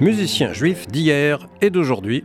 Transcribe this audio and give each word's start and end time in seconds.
musiciens 0.00 0.52
juifs 0.54 0.88
d'hier 0.88 1.46
et 1.60 1.70
d'aujourd'hui. 1.70 2.24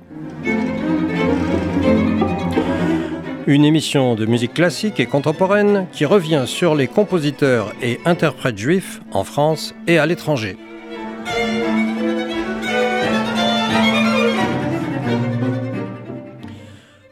Une 3.48 3.64
émission 3.64 4.16
de 4.16 4.26
musique 4.26 4.54
classique 4.54 5.00
et 5.00 5.06
contemporaine 5.06 5.88
qui 5.92 6.06
revient 6.06 6.46
sur 6.48 6.74
les 6.74 6.88
compositeurs 6.88 7.74
et 7.82 8.00
interprètes 8.06 8.58
juifs 8.58 9.02
en 9.12 9.24
France 9.24 9.76
et 9.88 10.00
à 10.00 10.06
l'étranger. 10.06 10.58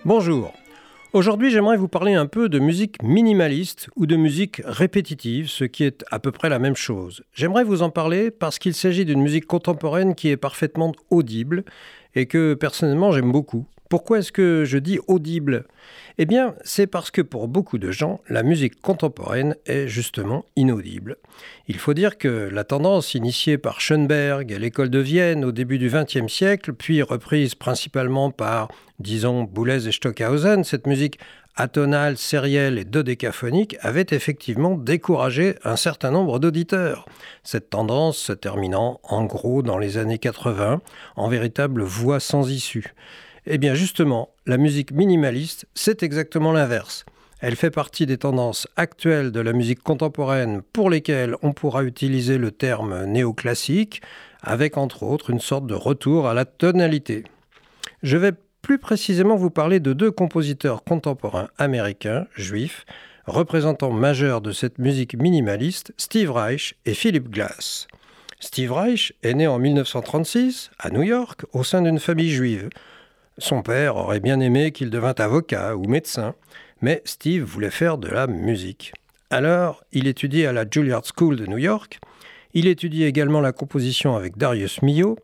Bonjour. 0.05 0.53
Aujourd'hui, 1.13 1.51
j'aimerais 1.51 1.77
vous 1.77 1.87
parler 1.87 2.15
un 2.15 2.25
peu 2.25 2.49
de 2.49 2.57
musique 2.57 2.99
minimaliste 3.03 3.87
ou 3.95 4.07
de 4.07 4.15
musique 4.15 4.63
répétitive, 4.65 5.47
ce 5.47 5.63
qui 5.63 5.83
est 5.83 6.03
à 6.09 6.17
peu 6.17 6.31
près 6.31 6.49
la 6.49 6.57
même 6.57 6.75
chose. 6.75 7.21
J'aimerais 7.35 7.63
vous 7.63 7.83
en 7.83 7.91
parler 7.91 8.31
parce 8.31 8.57
qu'il 8.57 8.73
s'agit 8.73 9.05
d'une 9.05 9.21
musique 9.21 9.45
contemporaine 9.45 10.15
qui 10.15 10.29
est 10.29 10.37
parfaitement 10.37 10.91
audible 11.11 11.65
et 12.15 12.25
que 12.25 12.55
personnellement 12.55 13.11
j'aime 13.11 13.31
beaucoup. 13.31 13.67
Pourquoi 13.93 14.17
est-ce 14.17 14.31
que 14.31 14.65
je 14.65 14.79
dis 14.79 14.97
audible? 15.07 15.67
Eh 16.17 16.25
bien, 16.25 16.55
c'est 16.63 16.87
parce 16.87 17.11
que 17.11 17.21
pour 17.21 17.47
beaucoup 17.47 17.77
de 17.77 17.91
gens, 17.91 18.21
la 18.27 18.41
musique 18.41 18.81
contemporaine 18.81 19.55
est 19.67 19.87
justement 19.87 20.45
inaudible. 20.55 21.17
Il 21.67 21.77
faut 21.77 21.93
dire 21.93 22.17
que 22.17 22.49
la 22.51 22.63
tendance 22.63 23.13
initiée 23.13 23.59
par 23.59 23.81
Schoenberg 23.81 24.51
à 24.51 24.57
l'école 24.57 24.89
de 24.89 24.97
Vienne 24.97 25.45
au 25.45 25.51
début 25.51 25.77
du 25.77 25.91
XXe 25.91 26.25
siècle, 26.25 26.73
puis 26.73 27.03
reprise 27.03 27.53
principalement 27.53 28.31
par, 28.31 28.69
disons, 28.97 29.43
Boulez 29.43 29.87
et 29.87 29.91
Stockhausen, 29.91 30.63
cette 30.63 30.87
musique 30.87 31.19
atonale, 31.55 32.17
sérielle 32.17 32.79
et 32.79 32.85
dodécaphonique 32.85 33.77
avait 33.81 34.07
effectivement 34.09 34.75
découragé 34.75 35.53
un 35.63 35.75
certain 35.75 36.09
nombre 36.09 36.39
d'auditeurs. 36.39 37.05
Cette 37.43 37.69
tendance 37.69 38.17
se 38.17 38.33
terminant 38.33 38.99
en 39.03 39.23
gros 39.25 39.61
dans 39.61 39.77
les 39.77 39.97
années 39.97 40.17
80 40.17 40.81
en 41.15 41.27
véritable 41.27 41.83
voie 41.83 42.19
sans 42.19 42.49
issue. 42.49 42.95
Eh 43.45 43.57
bien 43.57 43.75
justement, 43.75 44.29
la 44.45 44.57
musique 44.57 44.91
minimaliste, 44.91 45.67
c'est 45.73 46.01
exactement 46.01 46.53
l'inverse. 46.53 47.05
Elle 47.41 47.57
fait 47.57 47.71
partie 47.71 48.05
des 48.05 48.17
tendances 48.17 48.67
actuelles 48.77 49.33
de 49.33 49.41
la 49.41 49.51
musique 49.51 49.83
contemporaine 49.83 50.61
pour 50.71 50.89
lesquelles 50.89 51.35
on 51.41 51.51
pourra 51.51 51.83
utiliser 51.83 52.37
le 52.37 52.51
terme 52.51 53.03
néoclassique, 53.03 54.01
avec 54.41 54.77
entre 54.77 55.03
autres 55.03 55.29
une 55.29 55.41
sorte 55.41 55.67
de 55.67 55.73
retour 55.73 56.27
à 56.27 56.33
la 56.33 56.45
tonalité. 56.45 57.25
Je 58.01 58.15
vais 58.15 58.31
plus 58.61 58.79
précisément 58.79 59.35
vous 59.35 59.49
parler 59.49 59.81
de 59.81 59.91
deux 59.91 60.11
compositeurs 60.11 60.85
contemporains 60.85 61.49
américains, 61.57 62.27
juifs, 62.33 62.85
représentants 63.25 63.91
majeurs 63.91 64.39
de 64.39 64.53
cette 64.53 64.79
musique 64.79 65.17
minimaliste, 65.17 65.93
Steve 65.97 66.31
Reich 66.31 66.75
et 66.85 66.93
Philip 66.93 67.29
Glass. 67.29 67.87
Steve 68.39 68.71
Reich 68.71 69.13
est 69.21 69.33
né 69.33 69.47
en 69.47 69.59
1936 69.59 70.71
à 70.79 70.89
New 70.91 71.03
York 71.03 71.45
au 71.51 71.65
sein 71.65 71.81
d'une 71.81 71.99
famille 71.99 72.31
juive. 72.31 72.69
Son 73.39 73.63
père 73.63 73.95
aurait 73.95 74.19
bien 74.19 74.39
aimé 74.39 74.71
qu'il 74.71 74.89
devint 74.91 75.15
avocat 75.17 75.75
ou 75.75 75.87
médecin, 75.87 76.35
mais 76.81 77.01
Steve 77.03 77.43
voulait 77.43 77.71
faire 77.71 77.97
de 77.97 78.07
la 78.07 78.27
musique. 78.27 78.93
Alors, 79.31 79.83
il 79.91 80.07
étudie 80.07 80.45
à 80.45 80.53
la 80.53 80.65
Juilliard 80.69 81.03
School 81.03 81.37
de 81.37 81.47
New 81.47 81.57
York. 81.57 81.99
Il 82.53 82.67
étudie 82.67 83.03
également 83.03 83.41
la 83.41 83.51
composition 83.51 84.15
avec 84.15 84.37
Darius 84.37 84.83
Milhaud. 84.83 85.17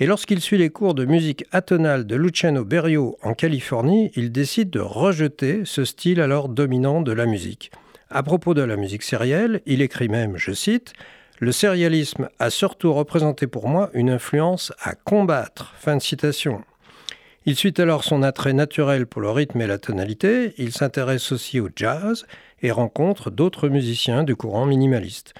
Et 0.00 0.06
lorsqu'il 0.06 0.40
suit 0.40 0.58
les 0.58 0.70
cours 0.70 0.94
de 0.94 1.04
musique 1.04 1.44
atonale 1.52 2.04
de 2.04 2.16
Luciano 2.16 2.64
Berio 2.64 3.16
en 3.22 3.34
Californie, 3.34 4.10
il 4.16 4.32
décide 4.32 4.70
de 4.70 4.80
rejeter 4.80 5.60
ce 5.64 5.84
style 5.84 6.20
alors 6.20 6.48
dominant 6.48 7.00
de 7.00 7.12
la 7.12 7.26
musique. 7.26 7.70
À 8.10 8.24
propos 8.24 8.54
de 8.54 8.62
la 8.62 8.76
musique 8.76 9.04
sérielle, 9.04 9.60
il 9.66 9.82
écrit 9.82 10.08
même, 10.08 10.36
je 10.36 10.50
cite, 10.52 10.92
Le 11.38 11.52
sérialisme 11.52 12.28
a 12.40 12.50
surtout 12.50 12.92
représenté 12.92 13.46
pour 13.46 13.68
moi 13.68 13.90
une 13.94 14.10
influence 14.10 14.72
à 14.82 14.96
combattre. 14.96 15.72
Fin 15.78 15.96
de 15.96 16.02
citation. 16.02 16.64
Il 17.46 17.56
suit 17.56 17.74
alors 17.76 18.04
son 18.04 18.22
attrait 18.22 18.54
naturel 18.54 19.06
pour 19.06 19.20
le 19.20 19.30
rythme 19.30 19.60
et 19.60 19.66
la 19.66 19.76
tonalité, 19.76 20.54
il 20.56 20.72
s'intéresse 20.72 21.30
aussi 21.30 21.60
au 21.60 21.68
jazz 21.76 22.24
et 22.62 22.70
rencontre 22.70 23.30
d'autres 23.30 23.68
musiciens 23.68 24.22
du 24.22 24.34
courant 24.34 24.64
minimaliste. 24.64 25.34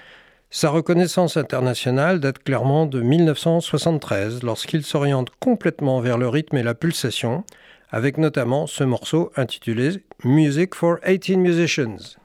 Sa 0.51 0.69
reconnaissance 0.69 1.35
internationale 1.35 2.19
date 2.19 2.43
clairement 2.43 2.85
de 2.85 3.01
1973 3.01 4.43
lorsqu'il 4.43 4.83
s'oriente 4.83 5.31
complètement 5.39 5.99
vers 5.99 6.19
le 6.19 6.29
rythme 6.29 6.57
et 6.57 6.63
la 6.63 6.75
pulsation, 6.75 7.43
avec 7.89 8.19
notamment 8.19 8.67
ce 8.67 8.83
morceau 8.83 9.31
intitulé 9.35 10.03
Music 10.23 10.75
for 10.75 10.97
18 11.07 11.37
Musicians. 11.37 12.17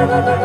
Thank 0.00 0.28
you. 0.28 0.39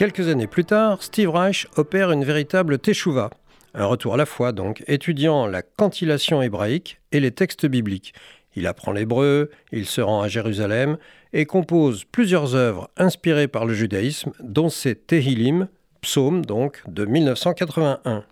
Quelques 0.00 0.28
années 0.28 0.46
plus 0.46 0.64
tard, 0.64 1.02
Steve 1.02 1.28
Reich 1.28 1.66
opère 1.76 2.10
une 2.10 2.24
véritable 2.24 2.78
teshuva, 2.78 3.28
un 3.74 3.84
retour 3.84 4.14
à 4.14 4.16
la 4.16 4.24
foi 4.24 4.52
donc, 4.52 4.82
étudiant 4.86 5.46
la 5.46 5.60
cantillation 5.60 6.40
hébraïque 6.40 7.02
et 7.12 7.20
les 7.20 7.32
textes 7.32 7.66
bibliques. 7.66 8.14
Il 8.56 8.66
apprend 8.66 8.92
l'hébreu, 8.92 9.50
il 9.72 9.84
se 9.84 10.00
rend 10.00 10.22
à 10.22 10.28
Jérusalem 10.28 10.96
et 11.34 11.44
compose 11.44 12.04
plusieurs 12.04 12.54
œuvres 12.54 12.88
inspirées 12.96 13.46
par 13.46 13.66
le 13.66 13.74
judaïsme, 13.74 14.32
dont 14.42 14.70
ses 14.70 14.94
Tehillim, 14.94 15.68
psaumes 16.00 16.46
donc, 16.46 16.82
de 16.88 17.04
1981. 17.04 18.24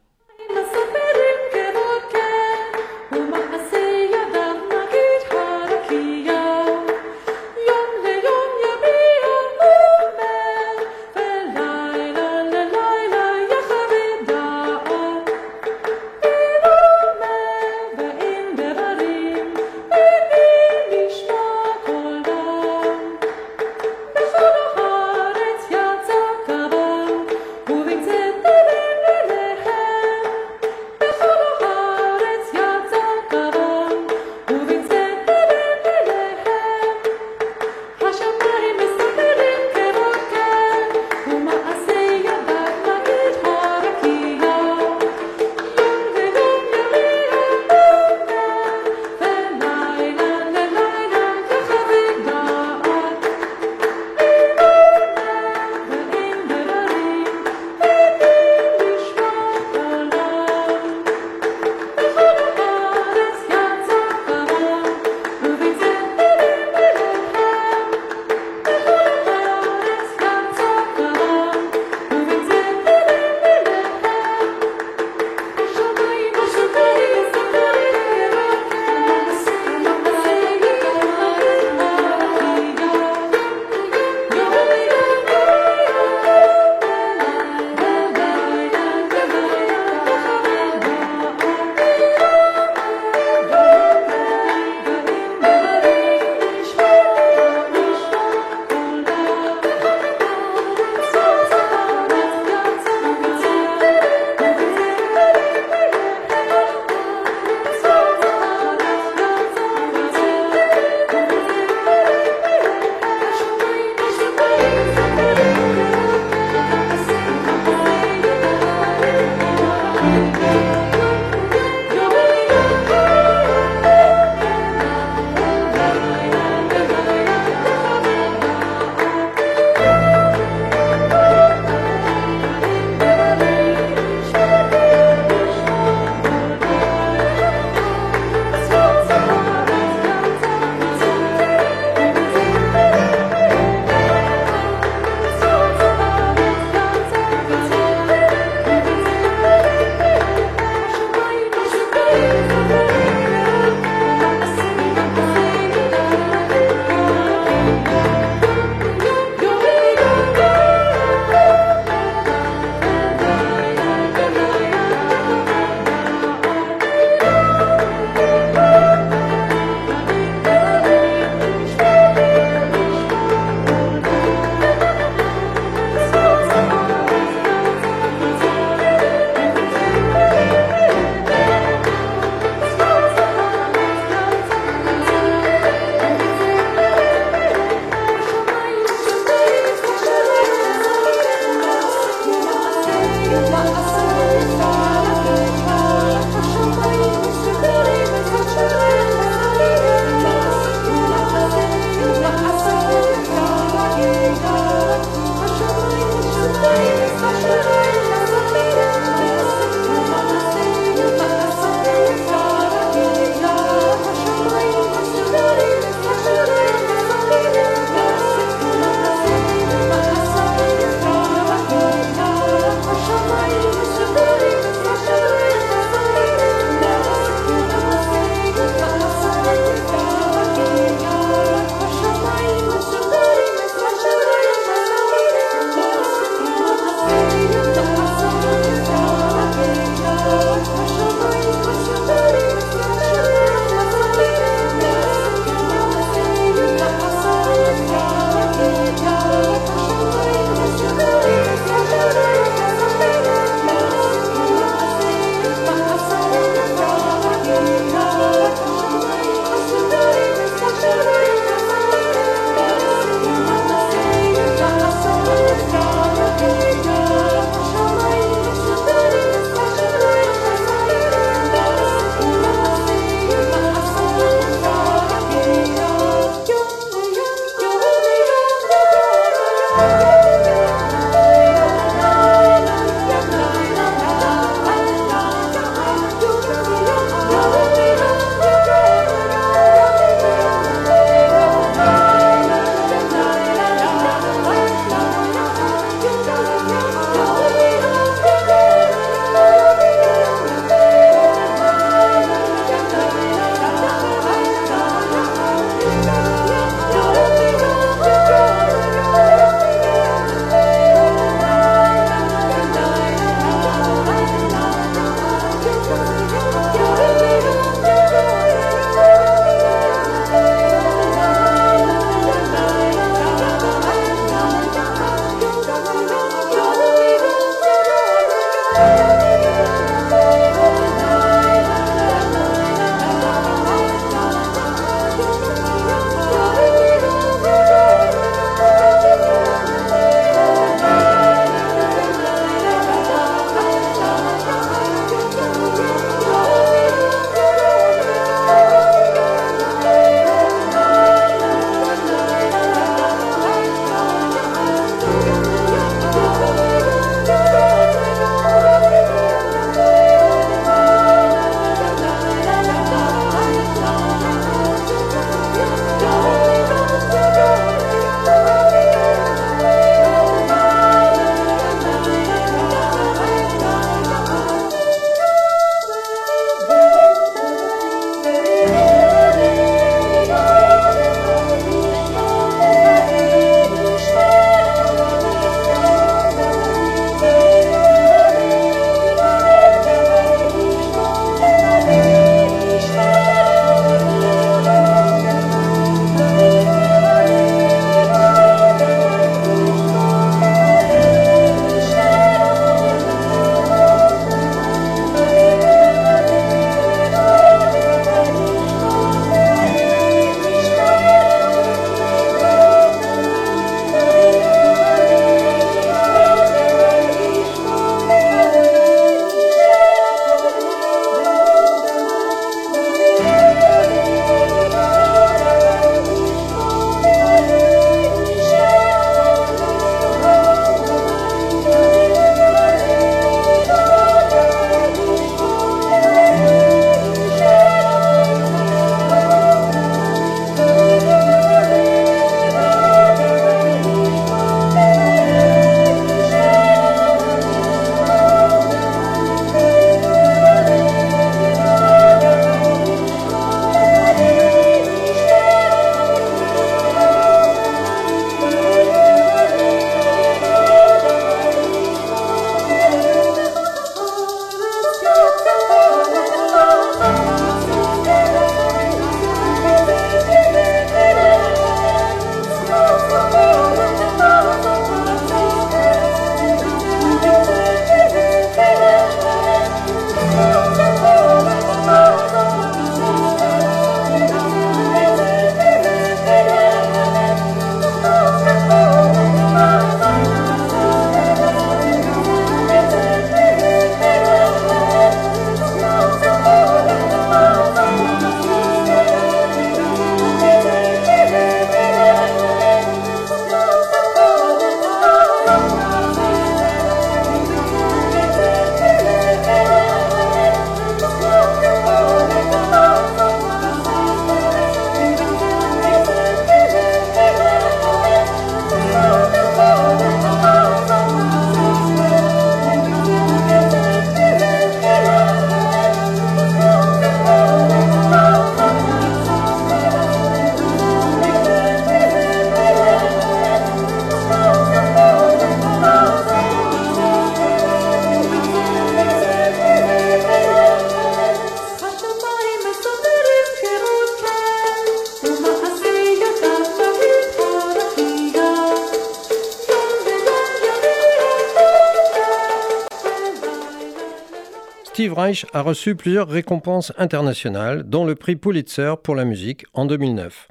Reich 555.19 555.47
a 555.53 555.63
reçu 555.63 555.97
plusieurs 555.97 556.29
récompenses 556.29 556.93
internationales, 556.97 557.83
dont 557.83 558.05
le 558.05 558.15
prix 558.15 558.37
Pulitzer 558.37 558.95
pour 559.03 559.17
la 559.17 559.25
musique 559.25 559.65
en 559.75 559.85
2009. 559.85 560.47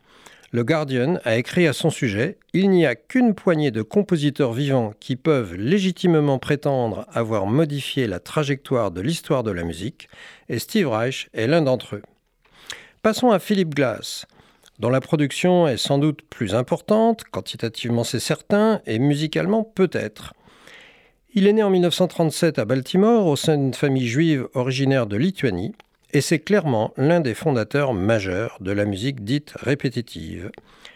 Le 0.51 0.65
Guardian 0.65 1.19
a 1.23 1.37
écrit 1.37 1.67
à 1.67 1.71
son 1.71 1.89
sujet 1.89 2.37
Il 2.51 2.69
n'y 2.69 2.85
a 2.85 2.95
qu'une 2.95 3.33
poignée 3.33 3.71
de 3.71 3.81
compositeurs 3.81 4.51
vivants 4.51 4.91
qui 4.99 5.15
peuvent 5.15 5.55
légitimement 5.55 6.37
prétendre 6.37 7.05
avoir 7.13 7.45
modifié 7.45 8.07
la 8.07 8.19
trajectoire 8.19 8.91
de 8.91 8.99
l'histoire 8.99 9.43
de 9.43 9.51
la 9.51 9.63
musique, 9.63 10.09
et 10.49 10.59
Steve 10.59 10.89
Reich 10.89 11.29
est 11.33 11.47
l'un 11.47 11.61
d'entre 11.61 11.95
eux. 11.95 12.03
Passons 13.01 13.31
à 13.31 13.39
Philip 13.39 13.73
Glass, 13.73 14.25
dont 14.79 14.89
la 14.89 14.99
production 14.99 15.69
est 15.69 15.77
sans 15.77 15.97
doute 15.97 16.23
plus 16.23 16.55
importante, 16.55 17.23
quantitativement 17.31 18.03
c'est 18.03 18.19
certain, 18.19 18.81
et 18.85 18.99
musicalement 18.99 19.63
peut-être. 19.63 20.33
Il 21.39 21.45
est 21.45 21.53
né 21.53 21.61
en 21.61 21.69
1937 21.69 22.57
à 22.57 22.65
Baltimore 22.65 23.27
au 23.27 23.35
sein 23.35 23.57
d'une 23.57 23.75
famille 23.75 24.07
juive 24.07 24.47
originaire 24.55 25.05
de 25.05 25.17
Lituanie 25.17 25.75
et 26.11 26.19
c'est 26.19 26.39
clairement 26.39 26.95
l'un 26.97 27.19
des 27.19 27.35
fondateurs 27.35 27.93
majeurs 27.93 28.57
de 28.59 28.71
la 28.71 28.85
musique 28.85 29.23
dite 29.23 29.53
répétitive. 29.55 30.49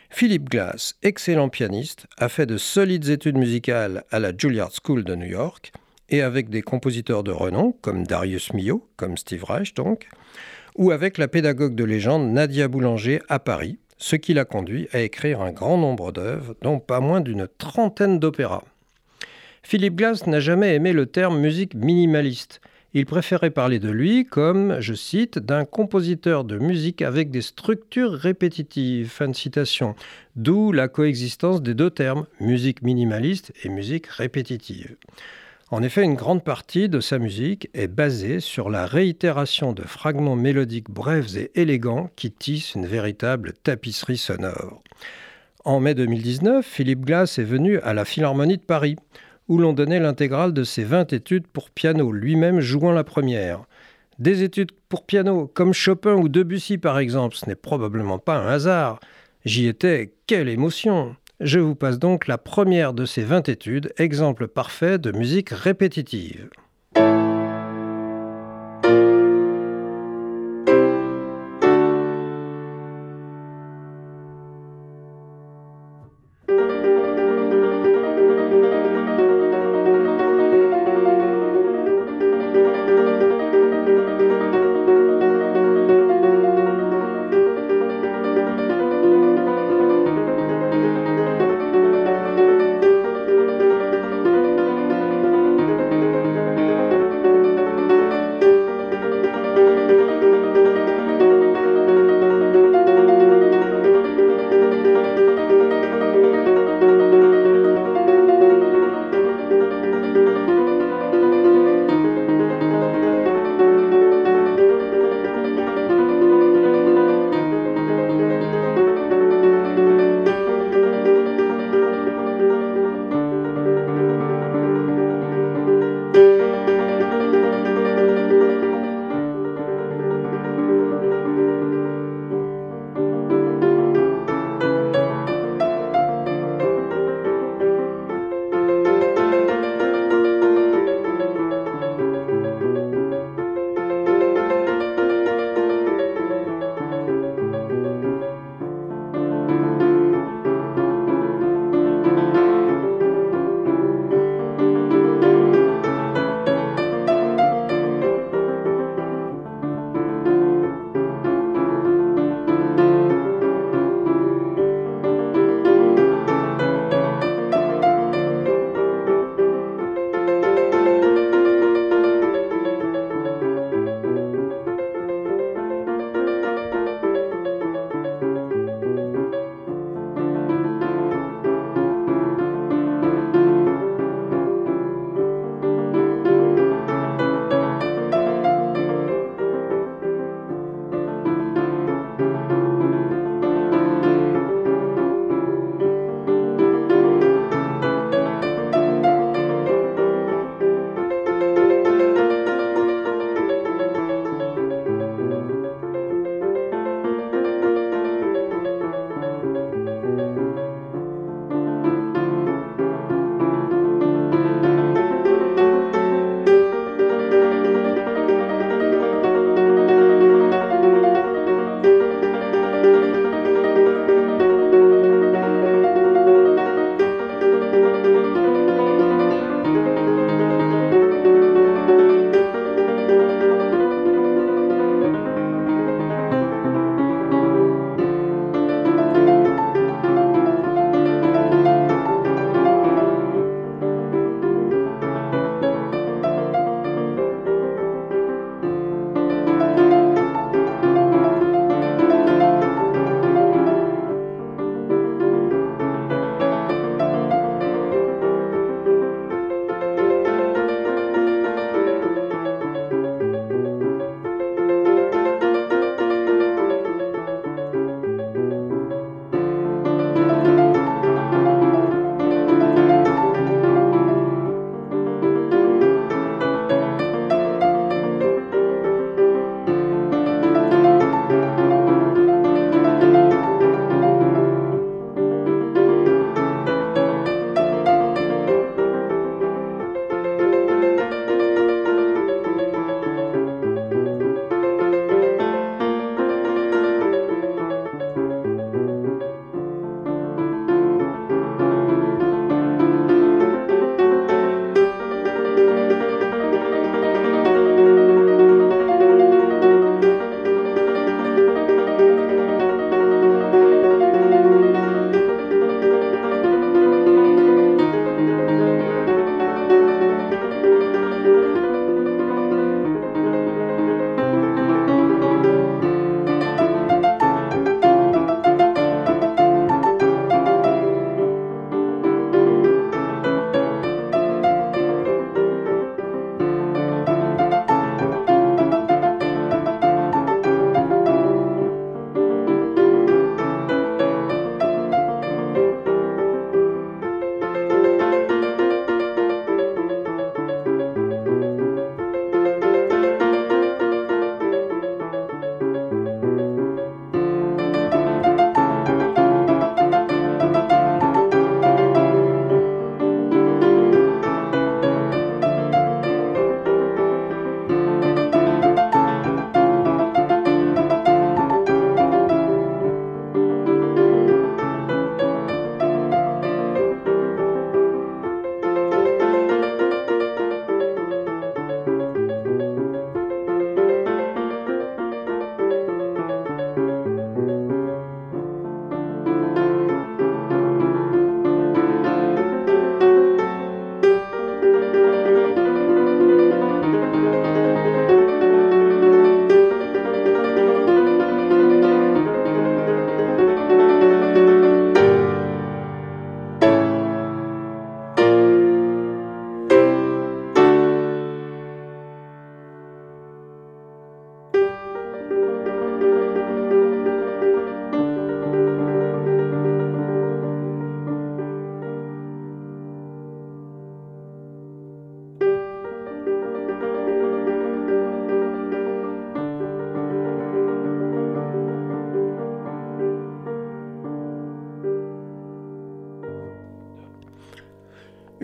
Philip 0.10 0.50
Glass, 0.50 0.96
excellent 1.04 1.50
pianiste, 1.50 2.08
a 2.18 2.28
fait 2.28 2.48
de 2.48 2.58
solides 2.58 3.10
études 3.10 3.38
musicales 3.38 4.04
à 4.10 4.18
la 4.18 4.36
Juilliard 4.36 4.72
School 4.72 5.04
de 5.04 5.14
New 5.14 5.28
York 5.28 5.74
et 6.10 6.24
avec 6.24 6.50
des 6.50 6.64
compositeurs 6.64 7.22
de 7.22 7.30
renom 7.30 7.74
comme 7.74 8.08
Darius 8.08 8.52
Milhaud, 8.54 8.90
comme 8.96 9.18
Steve 9.18 9.44
Reich 9.44 9.76
donc, 9.76 10.10
ou 10.76 10.90
avec 10.90 11.20
la 11.20 11.28
pédagogue 11.28 11.76
de 11.76 11.84
légende 11.84 12.32
Nadia 12.32 12.68
Boulanger 12.68 13.22
à 13.30 13.38
Paris, 13.38 13.78
ce 14.00 14.16
qui 14.16 14.34
l'a 14.34 14.46
conduit 14.46 14.88
à 14.92 15.02
écrire 15.02 15.44
un 15.44 15.52
grand 15.52 15.78
nombre 15.78 16.12
d'œuvres, 16.12 16.56
dont 16.64 16.80
pas 16.80 17.00
moins 17.00 17.22
d'une 17.22 17.48
trentaine 17.60 18.18
d'opéras. 18.18 18.64
Philip 19.64 19.96
Glass 19.96 20.28
n'a 20.28 20.40
jamais 20.40 20.76
aimé 20.76 20.92
le 20.92 21.06
terme 21.06 21.40
musique 21.40 21.76
minimaliste. 21.76 22.62
Il 22.94 23.06
préférait 23.06 23.52
parler 23.52 23.80
de 23.80 23.90
lui 23.90 24.26
comme, 24.26 24.82
je 24.82 24.94
cite, 24.94 25.40
d'un 25.40 25.64
compositeur 25.64 26.44
de 26.44 26.58
musique 26.58 27.02
avec 27.02 27.32
des 27.32 27.42
structures 27.42 28.12
répétitives. 28.12 29.10
Fin 29.10 29.30
de 29.30 29.36
citation. 29.36 29.96
D'où 30.36 30.74
la 30.74 30.90
coexistence 30.90 31.62
des 31.62 31.74
deux 31.74 31.90
termes, 31.90 32.26
musique 32.42 32.82
minimaliste 32.82 33.54
et 33.64 33.70
musique 33.70 34.08
répétitive. 34.08 34.98
En 35.70 35.84
effet, 35.84 36.04
une 36.04 36.16
grande 36.16 36.44
partie 36.44 36.90
de 36.90 37.00
sa 37.00 37.18
musique 37.18 37.70
est 37.74 37.88
basée 37.88 38.42
sur 38.42 38.70
la 38.70 38.86
réitération 38.86 39.72
de 39.72 39.84
fragments 39.84 40.36
mélodiques 40.36 40.90
brefs 40.90 41.38
et 41.38 41.50
élégants 41.56 42.10
qui 42.18 42.30
tissent 42.30 42.76
une 42.76 42.88
véritable 42.88 43.54
tapisserie 43.64 44.18
sonore. 44.18 44.84
En 45.64 45.80
mai 45.80 45.94
2019, 45.94 46.66
Philippe 46.66 47.06
Glass 47.06 47.40
est 47.40 47.46
venu 47.46 47.80
à 47.80 47.94
la 47.94 48.04
Philharmonie 48.04 48.58
de 48.58 48.64
Paris 48.64 48.98
où 49.52 49.58
l'on 49.58 49.74
donnait 49.74 50.00
l'intégrale 50.00 50.54
de 50.54 50.64
ses 50.64 50.86
20 50.86 51.12
études 51.12 51.46
pour 51.46 51.72
piano, 51.72 52.14
lui-même 52.14 52.62
jouant 52.62 52.94
la 52.94 53.04
première. 53.04 53.66
Des 54.18 54.44
études 54.44 54.72
pour 54.88 55.06
piano, 55.06 55.52
comme 55.54 55.74
Chopin 55.74 56.14
ou 56.14 56.30
Debussy 56.30 56.78
par 56.78 57.00
exemple, 57.00 57.36
ce 57.36 57.48
n'est 57.48 57.56
probablement 57.56 58.18
pas 58.18 58.38
un 58.38 58.48
hasard. 58.48 59.02
J'y 59.44 59.68
étais, 59.68 60.14
quelle 60.26 60.48
émotion 60.48 61.18
Je 61.42 61.60
vous 61.60 61.76
passe 61.76 62.00
donc 62.00 62.28
la 62.28 62.38
première 62.38 62.94
de 62.94 63.04
ces 63.04 63.24
20 63.24 63.50
études, 63.50 63.92
exemple 63.98 64.48
parfait 64.48 64.98
de 64.98 65.12
musique 65.12 65.50
répétitive. 65.50 66.48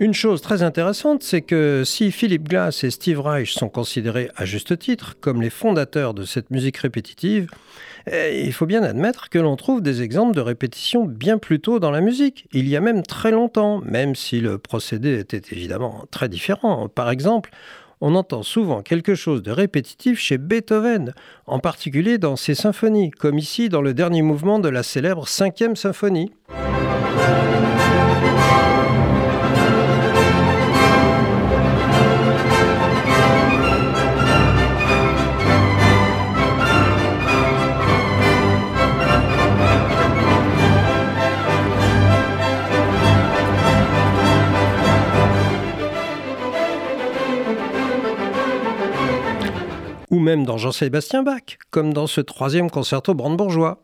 Une 0.08 0.14
chose 0.14 0.40
très 0.40 0.62
intéressante, 0.62 1.22
c'est 1.22 1.42
que 1.42 1.82
si 1.84 2.10
Philip 2.12 2.48
Glass 2.48 2.82
et 2.82 2.90
Steve 2.90 3.20
Reich 3.20 3.52
sont 3.52 3.68
considérés 3.68 4.30
à 4.36 4.46
juste 4.46 4.78
titre 4.78 5.16
comme 5.20 5.42
les 5.42 5.50
fondateurs 5.50 6.14
de 6.14 6.24
cette 6.24 6.50
musique 6.50 6.78
répétitive, 6.78 7.50
eh, 8.10 8.42
il 8.42 8.54
faut 8.54 8.64
bien 8.64 8.82
admettre 8.82 9.28
que 9.28 9.38
l'on 9.38 9.54
trouve 9.56 9.82
des 9.82 10.00
exemples 10.00 10.34
de 10.34 10.40
répétition 10.40 11.04
bien 11.04 11.36
plus 11.36 11.60
tôt 11.60 11.78
dans 11.78 11.90
la 11.90 12.00
musique, 12.00 12.46
il 12.54 12.70
y 12.70 12.74
a 12.74 12.80
même 12.80 13.02
très 13.02 13.30
longtemps, 13.30 13.82
même 13.84 14.14
si 14.14 14.40
le 14.40 14.56
procédé 14.56 15.18
était 15.18 15.42
évidemment 15.54 16.06
très 16.10 16.30
différent. 16.30 16.88
Par 16.88 17.10
exemple, 17.10 17.50
on 18.00 18.14
entend 18.14 18.42
souvent 18.42 18.80
quelque 18.80 19.14
chose 19.14 19.42
de 19.42 19.50
répétitif 19.50 20.18
chez 20.18 20.38
Beethoven, 20.38 21.12
en 21.46 21.58
particulier 21.58 22.16
dans 22.16 22.36
ses 22.36 22.54
symphonies, 22.54 23.10
comme 23.10 23.36
ici 23.36 23.68
dans 23.68 23.82
le 23.82 23.92
dernier 23.92 24.22
mouvement 24.22 24.58
de 24.58 24.70
la 24.70 24.82
célèbre 24.82 25.28
cinquième 25.28 25.76
symphonie. 25.76 26.32
Même 50.28 50.44
dans 50.44 50.58
Jean-Sébastien 50.58 51.22
Bach, 51.22 51.56
comme 51.70 51.94
dans 51.94 52.06
ce 52.06 52.20
troisième 52.20 52.70
concerto 52.70 53.14
brandebourgeois. 53.14 53.80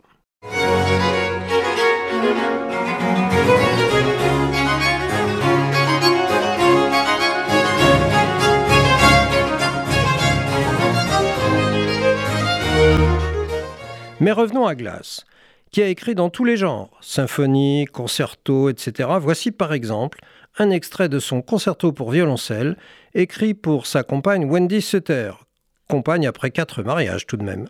Mais 14.20 14.32
revenons 14.32 14.66
à 14.66 14.74
Glass, 14.74 15.24
qui 15.70 15.80
a 15.80 15.88
écrit 15.88 16.14
dans 16.14 16.28
tous 16.28 16.44
les 16.44 16.58
genres, 16.58 16.90
symphonie, 17.00 17.86
concerto, 17.86 18.68
etc. 18.68 19.08
Voici 19.18 19.50
par 19.50 19.72
exemple 19.72 20.18
un 20.58 20.68
extrait 20.68 21.08
de 21.08 21.20
son 21.20 21.40
concerto 21.40 21.92
pour 21.92 22.10
violoncelle, 22.10 22.76
écrit 23.14 23.54
pour 23.54 23.86
sa 23.86 24.02
compagne 24.02 24.44
Wendy 24.44 24.82
Sutter, 24.82 25.30
compagne 25.88 26.26
après 26.26 26.50
quatre 26.50 26.82
mariages 26.82 27.26
tout 27.26 27.36
de 27.36 27.44
même. 27.44 27.68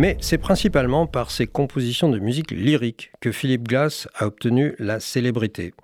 Mais 0.00 0.16
c'est 0.22 0.38
principalement 0.38 1.06
par 1.06 1.30
ses 1.30 1.46
compositions 1.46 2.08
de 2.08 2.18
musique 2.18 2.52
lyrique 2.52 3.12
que 3.20 3.32
Philippe 3.32 3.68
Glass 3.68 4.08
a 4.14 4.24
obtenu 4.24 4.74
la 4.78 4.98
célébrité. 4.98 5.74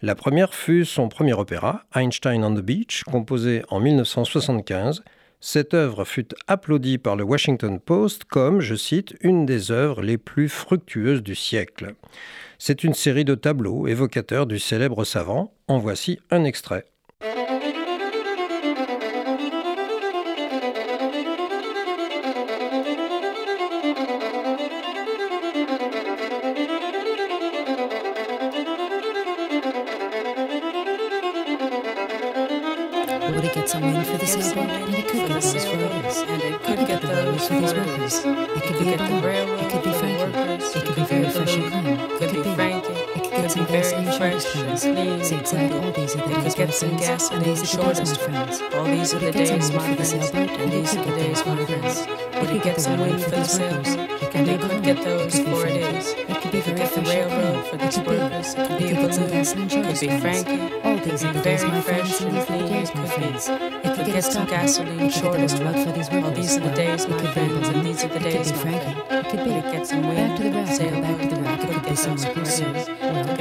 La 0.00 0.14
première 0.14 0.54
fut 0.54 0.84
son 0.84 1.08
premier 1.08 1.32
opéra, 1.32 1.82
Einstein 1.92 2.44
on 2.44 2.54
the 2.54 2.60
Beach, 2.60 3.02
composé 3.02 3.64
en 3.68 3.80
1975. 3.80 5.02
Cette 5.40 5.74
œuvre 5.74 6.04
fut 6.04 6.28
applaudie 6.46 6.98
par 6.98 7.16
le 7.16 7.24
Washington 7.24 7.80
Post 7.80 8.26
comme, 8.26 8.60
je 8.60 8.76
cite, 8.76 9.16
une 9.22 9.44
des 9.44 9.72
œuvres 9.72 10.02
les 10.02 10.18
plus 10.18 10.48
fructueuses 10.48 11.24
du 11.24 11.34
siècle. 11.34 11.96
C'est 12.60 12.84
une 12.84 12.94
série 12.94 13.24
de 13.24 13.34
tableaux 13.34 13.88
évocateurs 13.88 14.46
du 14.46 14.60
célèbre 14.60 15.02
savant. 15.02 15.52
En 15.66 15.78
voici 15.78 16.20
un 16.30 16.44
extrait. 16.44 16.84
friend's 44.78 44.98
name. 44.98 45.24
Say 45.24 45.38
exactly 45.38 45.78
all 45.78 45.92
these 45.92 46.14
are 46.14 46.28
the 46.28 46.34
days 46.34 46.54
get 46.54 46.74
some 46.74 46.96
gas 46.96 47.30
and 47.30 47.44
these 47.44 47.74
are 47.74 47.78
the 47.78 47.94
days, 47.94 48.10
my 48.10 48.16
friends. 48.16 48.62
All 48.74 48.84
these 48.84 49.14
are 49.14 49.18
the 49.18 49.32
days, 49.32 49.70
my 49.72 49.94
friends. 49.94 50.12
And 50.12 50.72
these 50.72 50.96
are 50.96 51.04
the 51.04 51.10
days, 51.10 51.46
my 51.46 51.64
friends. 51.64 52.06
They 52.06 52.46
could 52.46 52.62
get 52.62 52.80
some 52.80 53.00
wind 53.00 53.22
for 53.22 53.30
themselves. 53.30 53.96
And 54.34 54.46
they 54.46 54.58
could 54.58 54.82
get 54.82 55.04
those 55.04 55.38
four 55.40 55.66
days. 55.66 56.14
It 56.16 56.40
could 56.40 56.52
be 56.52 56.60
for 56.60 56.70
the 56.70 57.02
railroad 57.08 57.66
for 57.66 57.76
these 57.76 57.98
workers. 57.98 58.54
It 58.54 58.68
could 58.68 58.78
be 58.78 58.90
a 58.90 58.94
Balloon. 58.94 59.32
It 59.32 59.84
could 59.86 60.00
be 60.00 60.20
Frankie. 60.20 60.60
All 60.84 60.96
these 60.98 61.24
are 61.24 61.32
the 61.32 61.42
days, 61.42 61.64
my 61.64 61.80
friends. 61.80 62.20
And 62.20 62.36
these 62.36 62.50
are 62.50 62.58
the 62.58 62.68
days, 62.68 62.94
my 62.94 63.06
friends. 63.06 63.48
It 63.48 63.96
could 63.96 64.06
get 64.06 64.24
some 64.24 64.46
gasoline, 64.46 65.10
shortest 65.10 65.58
work 65.62 65.76
for 65.76 65.92
these. 65.92 66.08
All 66.10 66.30
these 66.30 66.56
are 66.56 66.60
the 66.60 66.74
days, 66.74 67.08
my 67.08 67.32
friends. 67.32 67.68
And 67.68 67.86
these 67.86 68.04
are 68.04 68.08
the 68.08 68.20
days, 68.20 68.52
my 68.52 68.58
friends. 68.58 68.84
It 69.10 69.30
could 69.30 69.44
be 69.44 69.50
get 69.50 69.86
some 69.86 70.06
wind. 70.06 70.16
Back 70.18 70.36
to 70.36 70.42
the 70.44 70.50
rack. 70.50 71.02
Back 71.02 71.28
to 71.28 71.34
the 71.34 71.42
rack. 71.42 71.64
It 71.64 71.72
could 71.72 71.88
be 71.88 71.96
some 71.96 72.16
workers 72.16 73.37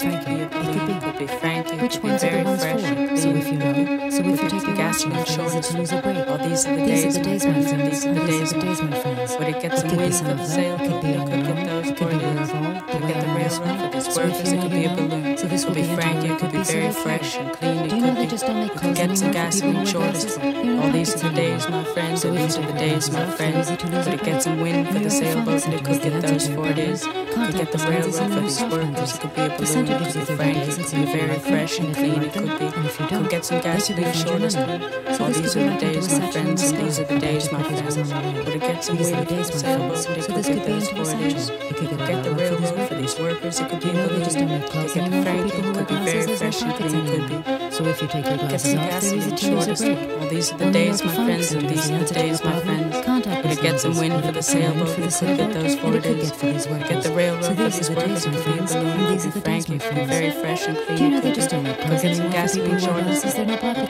frank. 0.00 0.28
It 0.28 0.50
could 0.50 0.86
be, 0.86 1.00
could 1.00 1.18
be 1.18 1.26
frank. 1.26 1.82
Which 1.82 1.98
ones 1.98 2.24
are 2.24 2.30
the 2.30 2.44
ones 2.44 2.62
fresh. 2.62 2.80
for? 2.80 3.16
So 3.16 3.28
if 3.30 3.46
you 3.48 3.58
know, 3.58 4.10
so 4.10 4.22
if 4.22 4.42
you 4.42 4.48
take 4.48 4.68
a 4.68 4.74
gas 4.74 5.02
from 5.02 5.24
shoulders, 5.24 5.74
lose 5.74 5.92
a 5.92 6.02
break. 6.02 6.26
All 6.28 6.38
these 6.38 6.66
are 6.66 6.76
the 6.76 6.84
these 6.84 7.02
days, 7.02 7.16
are 7.16 7.22
the 7.22 7.24
days, 7.24 7.44
my 7.46 7.62
friends. 7.62 7.90
These 7.90 8.06
are 8.06 8.14
the 8.14 8.60
days, 8.60 8.82
my 8.82 8.98
friends. 9.00 9.36
But 9.36 9.48
it 9.48 9.62
gets 9.62 9.82
a 9.82 9.96
wisdom 9.96 10.38
sale. 10.46 10.74
It 10.74 10.88
could 10.88 11.02
be 11.02 11.12
a 11.12 11.24
good. 11.24 11.86
It 11.86 11.96
could 11.96 12.10
be 12.10 12.24
a 12.24 12.87
get 13.08 13.20
the 13.24 13.32
real 13.32 13.60
one 13.60 13.78
for 13.78 13.88
this 13.96 14.16
word 14.16 14.32
because 14.32 14.52
it 14.52 14.60
could 14.60 14.70
be 14.70 14.84
a 14.84 14.94
balloon. 14.94 15.36
So 15.38 15.46
this 15.48 15.64
will 15.64 15.74
be 15.74 15.82
frank, 15.82 16.24
it 16.24 16.38
could 16.38 16.52
be 16.52 16.62
very 16.62 16.92
fresh 16.92 17.36
and 17.36 17.52
clean. 17.52 17.78
It 17.78 17.90
could 17.90 18.14
be. 18.14 18.28
We 18.28 18.68
could 18.68 18.94
get 18.94 19.16
some 19.16 19.32
gas 19.32 19.60
and 19.60 19.78
enjoy 19.78 20.12
this. 20.12 20.36
All 20.36 20.90
these 20.92 21.14
are 21.14 21.28
the 21.28 21.34
days, 21.34 21.68
my 21.68 21.84
friends. 21.84 22.24
All 22.24 22.32
these 22.32 22.58
are 22.58 22.66
the 22.66 22.78
days, 22.78 23.10
my 23.10 23.26
friends. 23.30 23.70
But 23.70 24.14
it 24.14 24.22
gets 24.22 24.44
some 24.44 24.60
wind 24.60 24.88
for 24.88 24.98
the 24.98 25.10
sailboats 25.10 25.64
and 25.64 25.74
it 25.74 25.84
could 25.84 26.02
get 26.02 26.22
those 26.22 26.48
for 26.48 26.72
days. 26.74 27.02
Could 27.04 27.56
get 27.56 27.72
the 27.72 27.78
railroad 27.88 28.32
for 28.34 28.40
this 28.40 28.60
word 28.62 28.88
because 28.94 29.14
it 29.16 29.20
could 29.20 29.34
be 29.34 29.42
a 29.42 29.48
balloon. 29.48 29.86
It 29.88 30.12
could 30.12 30.26
be 30.28 30.36
frank, 30.36 30.56
it 30.58 30.74
could 30.76 30.92
be 30.92 31.04
very 31.06 31.38
fresh 31.38 31.78
and 31.78 31.94
clean. 31.94 32.22
It 32.22 32.32
could 32.32 32.58
be. 32.58 33.06
Could 33.08 33.30
get 33.30 33.44
some 33.44 33.60
gas 33.60 33.88
and 33.90 33.98
enjoy 33.98 34.38
this. 34.38 34.56
All 35.20 35.28
these 35.28 35.56
are 35.56 35.70
the 35.70 35.76
days, 35.78 36.18
my 36.18 36.30
friends. 36.30 36.62
And 36.62 36.86
these 36.86 36.98
are 37.00 37.04
the 37.04 37.18
days, 37.18 37.50
my 37.52 37.62
friends. 37.62 37.96
But 38.12 38.54
it 38.54 38.60
gets 38.60 38.86
some 38.86 38.98
wind 38.98 39.28
for 39.28 39.34
the 39.34 39.44
sailboats 39.44 40.06
and 40.06 40.16
it 40.18 40.26
could 40.26 40.44
get 40.44 40.66
those 40.66 40.88
for 40.90 41.02
it 41.02 41.32
is. 41.32 41.50
Could 41.78 41.90
get 41.96 42.24
the 42.24 42.34
railroad 42.34 42.88
for 42.88 42.94
these 42.98 43.16
workers, 43.20 43.60
it 43.60 43.70
could 43.70 43.80
be 43.80 43.90
religious, 43.90 44.34
it 44.34 44.48
could 44.48 45.04
be 45.04 45.22
frank, 45.22 45.54
it 45.54 45.62
could 45.62 45.86
be 45.86 45.94
very 46.02 46.36
fresh 46.36 46.62
and 46.62 46.74
clean, 46.74 46.96
It 46.96 47.06
could 47.06 47.28
be. 47.28 47.70
So 47.70 47.84
if 47.84 48.02
you 48.02 48.08
take 48.08 48.26
your 48.26 48.38
glasses 48.38 48.74
off, 48.74 49.02
there 49.02 49.14
is 49.14 49.30
the 49.30 49.36
shortest. 49.36 49.84
Well, 49.84 50.28
these 50.28 50.52
are 50.52 50.58
the 50.58 50.70
days, 50.72 51.04
my 51.04 51.14
friends, 51.14 51.52
and 51.52 51.68
these 51.70 51.90
are 51.92 51.98
the 52.00 52.12
days, 52.12 52.42
my 52.42 52.58
friends. 52.58 52.96
We're 52.96 53.54
to 53.54 53.62
get 53.62 53.78
some 53.78 53.96
wind 53.96 54.24
for 54.24 54.32
the 54.32 54.42
sailboat, 54.42 54.98
we 54.98 55.04
could 55.04 55.36
get 55.36 55.52
those 55.52 55.76
four 55.76 55.98
days. 56.00 56.32
Get 56.32 57.02
the 57.04 57.12
railroad 57.14 57.44
for 57.44 57.70
these 57.70 57.88
workers, 57.88 58.26
it 58.26 58.32
could 58.32 58.44
be 58.44 58.66
balloon, 58.66 59.18
could 59.20 59.34
be 59.34 59.40
frank, 59.42 59.70
it 59.70 59.80
could 59.80 59.94
be 59.94 60.04
very 60.04 60.30
fresh 60.32 60.66
and 60.66 60.76
clean, 60.76 61.12
it 61.14 61.22
could 61.22 61.34
be. 61.34 62.02
Get 62.02 62.16
some 62.16 62.30
gasoline 62.32 62.80
shortest, 62.80 63.36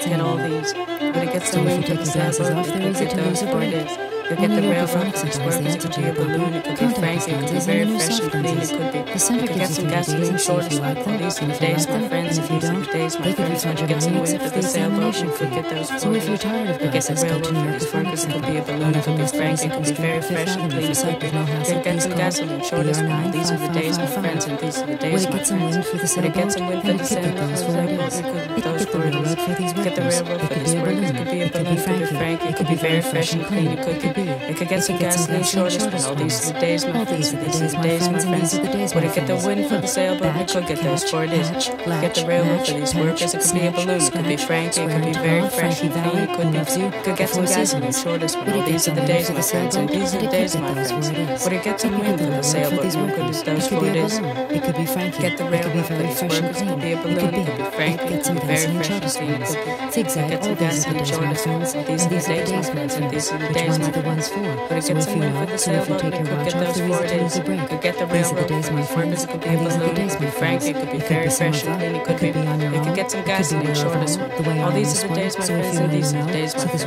get 0.05 0.21
all 0.21 0.37
these. 0.37 0.75
We're 0.75 1.13
to 1.13 1.33
get 1.33 1.45
some 1.45 1.65
wind 1.65 1.87
for 1.87 1.95
the 1.95 2.05
sailboat, 2.05 2.67
we 2.67 2.73
could 2.73 2.95
get 2.95 3.17
those 3.17 3.41
four 3.41 3.61
days 3.61 4.18
you 4.31 4.37
get 4.37 4.51
the 4.51 4.68
real 4.68 4.87
sometimes 5.16 5.59
the 5.59 5.68
answer 5.68 5.89
to 5.89 6.01
your 6.01 6.14
balloon. 6.14 6.55
It 6.55 6.64
could 6.64 6.79
be 6.79 6.95
frank, 6.95 7.29
it 7.29 7.41
could 7.41 7.53
be 7.53 7.61
very 7.61 7.99
fresh 7.99 8.20
and 8.20 8.31
clean. 8.31 8.59
It 8.59 8.68
could 8.68 8.93
be. 8.93 9.12
The 9.12 9.18
center 9.18 9.47
could 9.47 9.57
get 9.57 9.70
some 9.70 9.89
gas 9.89 10.09
and 10.09 10.41
like 10.81 11.05
that. 11.05 11.18
These 11.18 11.43
are 11.43 11.47
the 11.47 11.59
days 11.59 11.89
my 11.89 12.09
friends, 12.09 12.39
if 12.39 12.51
you 12.51 12.61
don't, 12.61 12.93
days 12.93 13.18
my 13.18 13.33
friends, 13.33 13.64
you 13.64 13.87
get 13.87 14.03
some 14.03 14.20
wind 14.20 14.43
of 14.43 14.53
the 14.53 14.62
sailboat, 14.62 15.22
you 15.22 15.31
could 15.31 15.51
get 15.51 15.68
those. 15.70 15.89
So 16.01 16.12
if 16.12 16.29
you're 16.29 16.39
tired 16.39 16.70
of 16.70 16.79
glasses, 16.79 17.09
to 17.09 17.87
for 17.87 18.01
It 18.01 18.33
could 18.33 18.43
be 18.43 18.57
a 18.59 18.62
balloon, 18.62 18.95
it 18.95 19.05
could 19.05 19.16
be 19.16 19.26
frank, 19.26 19.64
it 19.64 19.72
could 19.72 19.85
be 19.85 19.93
very 19.93 20.20
fresh 20.20 20.57
and 20.57 20.70
clean. 20.70 20.91
It 20.91 21.66
could 21.66 21.85
get 21.85 22.03
some 22.03 22.12
gas 22.12 22.39
and 22.39 22.62
like 22.62 23.33
These 23.33 23.51
are 23.51 23.59
the 23.59 23.68
days 23.68 23.99
my 23.99 24.07
friends, 24.07 24.45
and 24.47 24.59
these 24.59 24.79
are 24.79 24.87
the 24.87 24.97
days 24.97 25.24
my 25.26 25.31
friends. 25.31 25.39
Get 25.39 25.47
some 25.47 25.61
wind 25.64 25.85
for 25.87 25.97
the 25.97 26.07
sailboat? 26.07 26.29
Will 26.29 26.31
it 26.31 26.35
get 26.35 26.53
some 26.53 26.68
wind 26.68 26.83
for 26.83 27.72
the? 27.72 28.18
It 28.18 28.24
could 28.24 28.55
be 28.57 28.62
those. 29.11 29.35
Get 29.35 29.95
the 29.97 30.03
railroad 30.03 30.41
for. 30.49 31.05
It 31.05 31.16
could 31.16 31.31
be 31.31 31.41
a 31.43 31.51
balloon, 31.51 31.79
it 31.79 31.85
could 31.85 31.99
be 31.99 32.07
frank, 32.07 32.43
it 32.43 32.57
could 32.57 32.68
be 32.68 32.74
very 32.74 33.01
fresh 33.01 33.33
and 33.35 33.45
clean. 33.47 33.68
It 33.68 33.85
could 33.85 34.14
it 34.27 34.57
could 34.57 34.69
get 34.69 34.83
some 34.85 34.99
gas 34.99 35.29
and 35.29 35.47
shortest 35.47 35.91
penalties 35.91 36.41
to 36.41 36.53
the 36.53 36.61
days, 36.61 36.85
my 36.85 37.05
friends, 37.05 37.33
the 37.33 37.39
days, 37.39 37.61
the 37.61 37.83
days, 37.83 38.09
my 38.09 38.19
friends. 38.19 38.95
Wouldn't 38.95 39.14
get 39.14 39.27
the 39.27 39.37
wind 39.37 39.69
for 39.69 39.81
the 39.81 39.87
sail, 39.87 40.19
but 40.19 40.35
we 40.37 40.45
could 40.45 40.66
get 40.66 40.83
those 40.83 41.09
for 41.09 41.27
days 41.27 41.49
Get 41.49 42.14
the 42.14 42.25
railroad 42.27 42.66
for 42.66 42.75
these 42.75 42.95
workers, 42.95 43.35
it 43.35 43.43
could 43.43 43.55
be 43.55 43.66
a 43.66 43.71
balloon, 43.71 44.01
it 44.01 44.12
could 44.12 44.27
be 44.27 44.37
frank, 44.37 44.77
it 44.77 44.89
could 44.89 45.05
be 45.05 45.12
very 45.12 45.49
fresh, 45.49 45.83
it 45.83 45.93
could 45.93 46.53
be 46.53 46.64
few, 46.64 46.91
could 47.03 47.16
get 47.16 47.29
to 47.33 47.43
gas 47.43 47.73
and 47.75 47.95
shortest 47.95 48.37
penalties 48.37 48.85
to 48.85 48.91
the 48.93 49.07
days, 49.07 49.31
my 49.31 49.41
friends, 49.41 49.77
and 49.77 49.89
these 49.89 50.14
are 50.14 50.21
the 50.21 50.29
days, 50.29 50.57
my 50.57 50.73
friends. 50.73 51.45
Would 51.45 51.53
it 51.53 51.64
get 51.64 51.81
some 51.81 51.99
wind 51.99 52.19
for 52.19 52.27
the 52.27 52.43
sail, 52.43 52.71
but 52.71 52.85
we 52.85 52.91
could 52.91 53.14
get 53.14 53.45
those 53.45 53.69
for 53.69 53.85
it 53.87 53.97
is. 53.97 54.19
It 54.19 54.62
could 54.62 54.77
be 54.77 54.87
frank, 54.87 55.19
get 55.19 55.39
the 55.39 55.45
railroad 55.45 55.87
for 55.87 55.95
these 55.95 56.23
workers, 56.23 56.61
it 56.61 56.69
could 56.69 56.81
be 56.81 56.93
a 56.93 57.03
balloon, 57.03 57.35
it 57.35 57.47
could 57.47 57.57
be 57.57 57.71
frank, 57.77 58.01
it 58.03 58.25
could 58.25 58.35
be 58.35 58.47
very 58.47 58.83
fresh, 58.83 59.16
it 59.16 59.19
could 59.19 59.39
be 59.39 59.93
zigzag, 59.93 60.33
all 60.43 60.55
these 60.55 60.87
are 60.87 60.93
the 60.93 60.99
days, 60.99 61.19
my 61.19 61.35
friends, 61.35 61.73
these 61.73 62.07
are 62.07 62.09
the 62.09 62.21
days, 62.21 62.53
my 62.53 62.62
friends, 62.62 62.95
and 62.95 63.11
these 63.11 63.33
are 63.33 63.39
the 63.39 63.55
days, 63.55 63.79
my 63.79 63.93
friends 63.93 64.08
one's 64.09 64.29
for. 64.29 64.41
But 64.69 64.81
so 64.81 64.97
if 64.97 65.09
you 65.09 65.17
know, 65.17 65.57
so 65.57 65.73
if 65.73 65.89
you 65.89 65.99
take 65.99 66.15
your 66.19 66.29
watch 66.35 66.55
off, 66.55 66.75
the 66.75 66.85
reason 66.85 67.21
is 67.21 67.37
a 67.37 67.43
break. 67.45 67.69
Could 67.69 67.83
get 67.83 67.99
the 67.99 68.07
These 68.07 68.33
are 68.33 68.41
the 68.41 68.49
days, 68.49 68.71
my 68.71 68.83
friends. 68.83 69.25
It 69.25 69.31
could 69.31 69.41
be 69.43 69.51
These 69.51 69.77
are 69.77 69.89
the 69.89 69.95
days, 69.95 70.21
my 70.21 70.31
friends. 70.31 70.65
It 70.67 70.75
could 70.77 70.91
be 70.91 70.99
very 70.99 71.31
fresh, 71.31 71.65
and 71.65 71.81
then 71.81 71.95
it 71.97 72.05
could 72.07 72.21
be 72.21 72.31
on 72.31 72.61
your 72.61 72.75
own. 72.75 72.75
It 72.77 72.85
could 72.85 72.97
get 72.97 73.11
some 73.11 73.25
gas 73.25 73.53
in 73.53 73.63
your 73.63 73.75
shortest 73.75 74.21
one. 74.21 74.59
All 74.65 74.73
these 74.73 75.05
are 75.05 75.09
the 75.09 75.15
days, 75.15 75.39
my 75.39 75.45
friends, 75.45 75.77
and 75.79 75.93
these 75.93 76.15
are 76.15 76.25
the 76.25 76.33
days, 76.33 76.55
my 76.57 76.67
friends. 76.67 76.85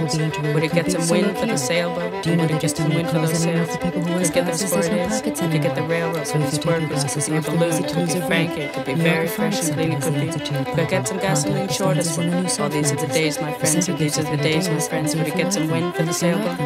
Would 0.53 0.63
it 0.63 0.73
get 0.73 0.91
some 0.91 1.07
wind 1.09 1.37
for 1.37 1.45
the 1.45 1.57
sailboat? 1.57 2.23
Do 2.23 2.29
you 2.31 2.35
know 2.37 2.47
to 2.47 2.57
get 2.57 2.75
some 2.75 2.89
wind 2.89 3.09
for 3.09 3.19
those 3.19 3.37
sails? 3.37 3.77
Could 3.77 4.33
get 4.33 4.45
them 4.45 4.57
squirted. 4.57 5.23
Could 5.23 5.61
get 5.61 5.75
the 5.75 5.83
railroad. 5.83 6.25
So 6.27 6.39
if 6.39 6.53
you 6.53 6.59
take 6.59 6.79
your 6.81 6.89
glasses 6.89 7.29
off, 7.29 7.45
the 7.45 7.51
reason 7.51 7.85
is 7.99 8.15
a 8.15 8.27
break. 8.27 8.49
It 8.57 8.73
could 8.73 8.85
be 8.85 8.95
very 8.95 9.27
fresh, 9.27 9.57
and 9.69 9.77
then 9.77 9.91
it 9.93 10.01
could 10.01 10.15
be. 10.15 10.27
Could 10.75 10.89
get 10.89 11.07
some 11.07 11.19
gasoline 11.19 11.69
shortest 11.69 12.17
one. 12.17 12.31
All 12.59 12.69
these 12.69 12.91
are 12.91 12.95
the 12.95 13.07
days, 13.07 13.39
my 13.39 13.53
friends, 13.53 13.87
and 13.87 13.97
these 13.99 14.17
are 14.17 14.23
the 14.23 14.37
days, 14.37 14.67
my 14.69 14.79
friends. 14.79 15.15
Would 15.15 15.27
it 15.27 15.35
get 15.35 15.53
some 15.53 15.67
wind 15.69 15.93
for 15.95 16.03
the 16.03 16.13
sailboat? 16.13 16.57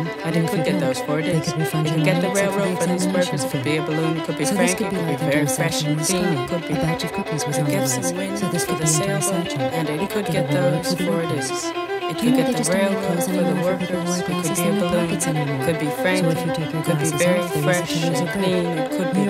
balloon 0.45 0.63
could 0.63 0.71
get 0.71 0.79
those 0.79 0.99
four 1.01 1.21
days. 1.21 1.45
They 1.45 1.65
could, 1.65 1.85
could 1.85 2.03
get 2.03 2.21
the 2.21 2.29
railroad 2.29 2.79
for 2.79 2.87
these 2.87 3.07
burgers. 3.07 3.43
It 3.43 3.51
could 3.51 3.63
be 3.63 3.77
a 3.77 3.83
balloon. 3.83 4.17
It 4.17 4.25
could 4.25 4.37
be 4.37 4.45
so 4.45 4.55
frank. 4.55 4.77
Could 4.77 4.91
be 4.91 5.15
very 5.17 5.47
fresh 5.47 5.83
and 5.83 5.99
clean. 5.99 6.47
Could 6.47 6.67
be 6.67 6.73
a 6.73 6.75
batch 6.75 7.03
of 7.03 7.13
cookies 7.13 7.45
was 7.45 7.57
on 7.57 7.65
the. 7.65 7.87
So 7.87 8.49
this 8.49 8.65
could 8.65 8.77
be 8.77 8.83
a 8.83 8.87
sailboat, 8.87 9.57
and 9.57 9.89
it 9.89 10.09
could 10.09 10.25
get 10.27 10.49
those 10.51 10.93
four 10.95 11.21
days. 11.23 11.84
It 12.15 12.19
could 12.19 12.35
get 12.37 12.47
the 12.55 12.71
real 12.71 12.93
clothes 13.01 13.27
and 13.27 13.45
the 13.45 13.61
workers. 13.61 14.19
It 14.19 14.25
could 14.25 14.55
be 14.55 14.63
a 14.63 14.71
balloon. 14.79 15.09
It 15.11 15.65
could 15.65 15.79
be 15.79 15.89
frank. 16.01 16.25
So 16.25 16.81
could 16.83 16.99
be 16.99 17.09
very 17.17 17.43
fresh 17.61 18.03
and 18.03 18.29
clean. 18.29 18.65
It 18.77 18.91
could 18.91 19.13
be. 19.13 19.21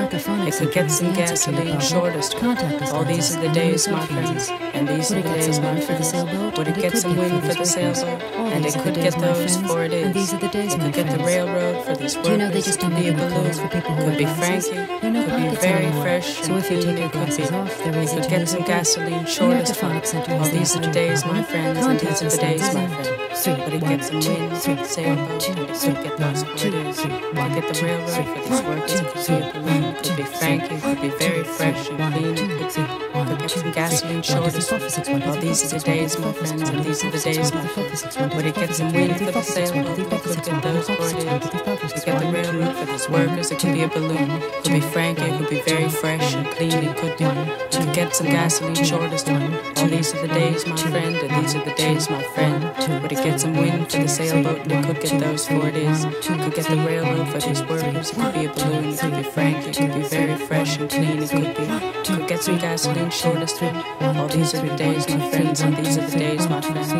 It 0.47 0.53
could 0.53 0.71
get 0.71 0.91
some 0.91 1.13
gasoline. 1.13 1.79
Shortest. 1.79 2.37
Contact. 2.37 2.93
All 2.93 3.03
these 3.03 3.35
are 3.35 3.41
the 3.41 3.49
days, 3.49 3.87
my 3.87 4.05
friends, 4.05 4.49
and 4.73 4.87
these 4.87 5.11
are 5.11 5.21
the 5.21 5.29
days, 5.29 5.59
my 5.59 5.79
friends. 5.81 6.13
Would 6.57 6.67
it 6.67 6.75
get 6.75 6.97
some 6.97 7.17
wind 7.17 7.41
for 7.41 7.53
the 7.55 7.65
sailboat? 7.65 8.21
And 8.53 8.65
it 8.65 8.73
could 8.75 8.95
get 8.95 9.17
those, 9.19 9.57
for 9.57 9.83
it 9.83 9.91
is. 9.91 10.05
And 10.05 10.13
these 10.13 10.33
are 10.33 10.39
the 10.39 10.47
days, 10.49 10.73
It 10.75 10.81
could 10.81 10.93
get 10.93 11.17
the 11.17 11.23
railroad 11.23 11.83
for 11.85 11.95
these 11.95 12.15
workers. 12.15 12.25
Do 12.25 12.31
you 12.31 12.37
know 12.37 12.49
they 12.49 12.61
just 12.61 12.79
don't 12.79 12.95
be 12.95 13.07
a 13.07 13.13
balloon 13.13 13.53
for 13.53 13.67
people 13.67 13.95
could 13.95 14.17
be 14.17 14.25
Frankie. 14.25 14.75
Could 15.01 15.13
be 15.13 15.55
very 15.57 15.91
fresh. 16.03 16.41
So 16.43 16.55
if 16.57 16.69
you 16.69 16.81
take 16.81 16.99
your 16.99 17.09
glasses 17.09 17.51
off, 17.51 17.77
there 17.79 17.97
is. 17.99 18.13
It 18.13 18.21
could 18.21 18.29
get 18.29 18.47
some 18.47 18.63
gasoline. 18.63 19.25
Shortest. 19.25 19.83
All 19.83 20.49
these 20.49 20.75
are 20.75 20.81
the 20.81 20.91
days, 20.91 21.25
my 21.25 21.41
friends, 21.41 21.79
and 21.79 21.99
these 21.99 22.21
are 22.21 22.29
the 22.29 22.37
days 22.37 22.74
this 22.75 23.17
my 23.17 23.35
friend. 23.35 23.63
But 23.65 23.73
it 23.73 23.81
gets 23.81 24.07
some 24.07 24.19
wind 24.19 24.51
the 24.75 24.83
sailboat, 24.85 25.49
and 25.49 25.59
it 25.59 25.67
could 25.67 26.03
get 26.03 26.17
those 26.17 26.43
quarters. 26.43 26.99
Could 27.01 27.35
get 27.53 27.73
the 27.73 27.85
railroad 27.85 28.25
for 28.25 28.39
these 28.49 28.63
workers, 28.63 29.01
it 29.01 29.13
be 29.27 29.33
a 29.35 29.51
balloon, 29.53 29.95
could 29.95 30.17
be 30.17 30.23
Frankie, 30.23 30.75
it 30.75 30.81
could 30.81 31.01
be 31.01 31.09
very 31.09 31.43
fresh 31.43 31.89
and 31.89 32.13
clean, 32.13 32.35
could 32.35 32.59
be, 32.59 32.83
could 33.13 33.35
get 33.35 33.51
some 33.51 33.71
gasoline 33.71 34.21
shortest. 34.21 34.71
Well, 34.71 35.41
these 35.41 35.73
are 35.73 35.79
the 35.79 35.85
days, 35.85 36.17
my 36.19 36.31
friends, 36.33 36.69
and 36.69 36.83
these 36.83 37.03
are 37.03 37.11
the 37.11 37.19
days, 37.19 37.53
my 37.53 37.67
friends. 37.67 38.03
But 38.15 38.45
it 38.45 38.55
gets 38.55 38.77
some 38.77 38.91
wind 38.93 39.17
for 39.17 39.31
the 39.31 39.31
it 39.31 40.21
could 40.23 40.43
get 40.43 40.63
those 40.63 40.85
quarters. 40.87 41.93
Could 41.93 42.05
get 42.05 42.19
the 42.19 42.31
railroad 42.31 42.75
for 42.75 42.85
these 42.85 43.09
workers, 43.09 43.51
it 43.51 43.59
could 43.59 43.73
be 43.73 43.83
a 43.83 43.87
balloon, 43.87 44.41
could 44.63 44.73
be 44.73 44.79
Frankie, 44.81 45.23
it 45.23 45.37
could 45.37 45.49
be 45.49 45.61
very 45.61 45.89
fresh 45.89 46.33
and 46.35 46.47
clean, 46.47 46.73
it 46.73 46.97
could 46.97 47.17
be, 47.17 47.25
to 47.25 47.91
get 47.93 48.15
some 48.15 48.27
gasoline 48.27 48.75
shortest. 48.75 49.27
Well, 49.27 49.87
these 49.87 50.13
are 50.15 50.21
the 50.27 50.33
days, 50.33 50.65
my 50.65 50.75
friend, 50.75 51.15
and 51.15 51.43
these 51.43 51.55
are 51.55 51.63
the 51.63 51.73
days, 51.73 52.09
my 52.09 52.23
friend. 52.23 52.64
But 53.01 53.11
it 53.11 53.23
gets 53.23 53.43
some 53.43 53.55
wind 53.55 53.91
for 53.91 53.97
the 53.99 54.07
sailboat, 54.07 54.59
and 54.59 54.71
it 54.71 54.85
could 54.85 55.01
get 55.01 55.19
those 55.19 55.47
for 55.47 55.67
it 55.67 55.75
is. 55.75 56.05
Could 56.25 56.53
get 56.55 56.67
the 56.67 56.77
railroad 56.77 57.27
for 57.29 57.39
these 57.39 57.61
workers, 57.63 58.11
it 58.11 58.15
could 58.15 58.33
be 58.33 58.45
a 58.45 58.53
balloon, 58.53 58.85
it 58.85 58.99
could 58.99 59.15
be 59.15 59.23
frank, 59.23 59.67
it 59.67 59.77
could 59.77 59.93
be 59.93 60.01
very 60.01 60.35
fresh 60.35 60.77
and 60.77 60.89
clean, 60.89 61.21
it 61.23 61.29
could 61.29 61.55
be, 61.55 61.65
could 62.03 62.27
get 62.27 62.41
some 62.43 62.57
gasoline 62.57 63.09
shortest. 63.09 63.61
All 63.63 64.27
these 64.27 64.53
are 64.55 64.67
the 64.67 64.75
days, 64.75 65.07
my 65.09 65.29
friends, 65.29 65.61
and 65.61 65.75
these 65.77 65.97
are 65.97 66.07
the 66.07 66.17
days, 66.17 66.47
my 66.49 66.61
friends. 66.61 66.91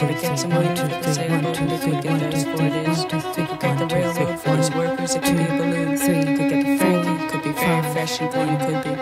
Could 0.00 0.10
it 0.10 0.20
get 0.20 0.38
some 0.38 0.50
wind 0.50 0.78
for 0.78 0.88
the 0.88 1.12
sailboat, 1.12 1.58
and 1.60 1.72
it 1.72 1.80
could 1.82 2.02
get 2.02 2.20
those 2.20 2.44
for 2.44 2.62
it 2.64 2.88
is. 2.88 3.04
Could 3.04 3.60
get 3.60 3.78
the 3.78 3.86
railroad 3.94 4.40
for 4.40 4.56
these 4.56 4.70
workers, 4.74 5.14
it 5.14 5.22
could 5.22 5.36
be 5.36 5.44
a 5.44 5.46
balloon, 5.58 5.98
could 5.98 6.38
get 6.38 6.64
the 6.64 6.76
Frankie, 6.78 7.24
it 7.24 7.30
could 7.30 7.42
be 7.42 7.52
very 7.52 7.82
fresh 7.92 8.20
and 8.20 8.30
clean, 8.32 8.48
it 8.48 8.60
could 8.66 8.84
be. 8.84 8.92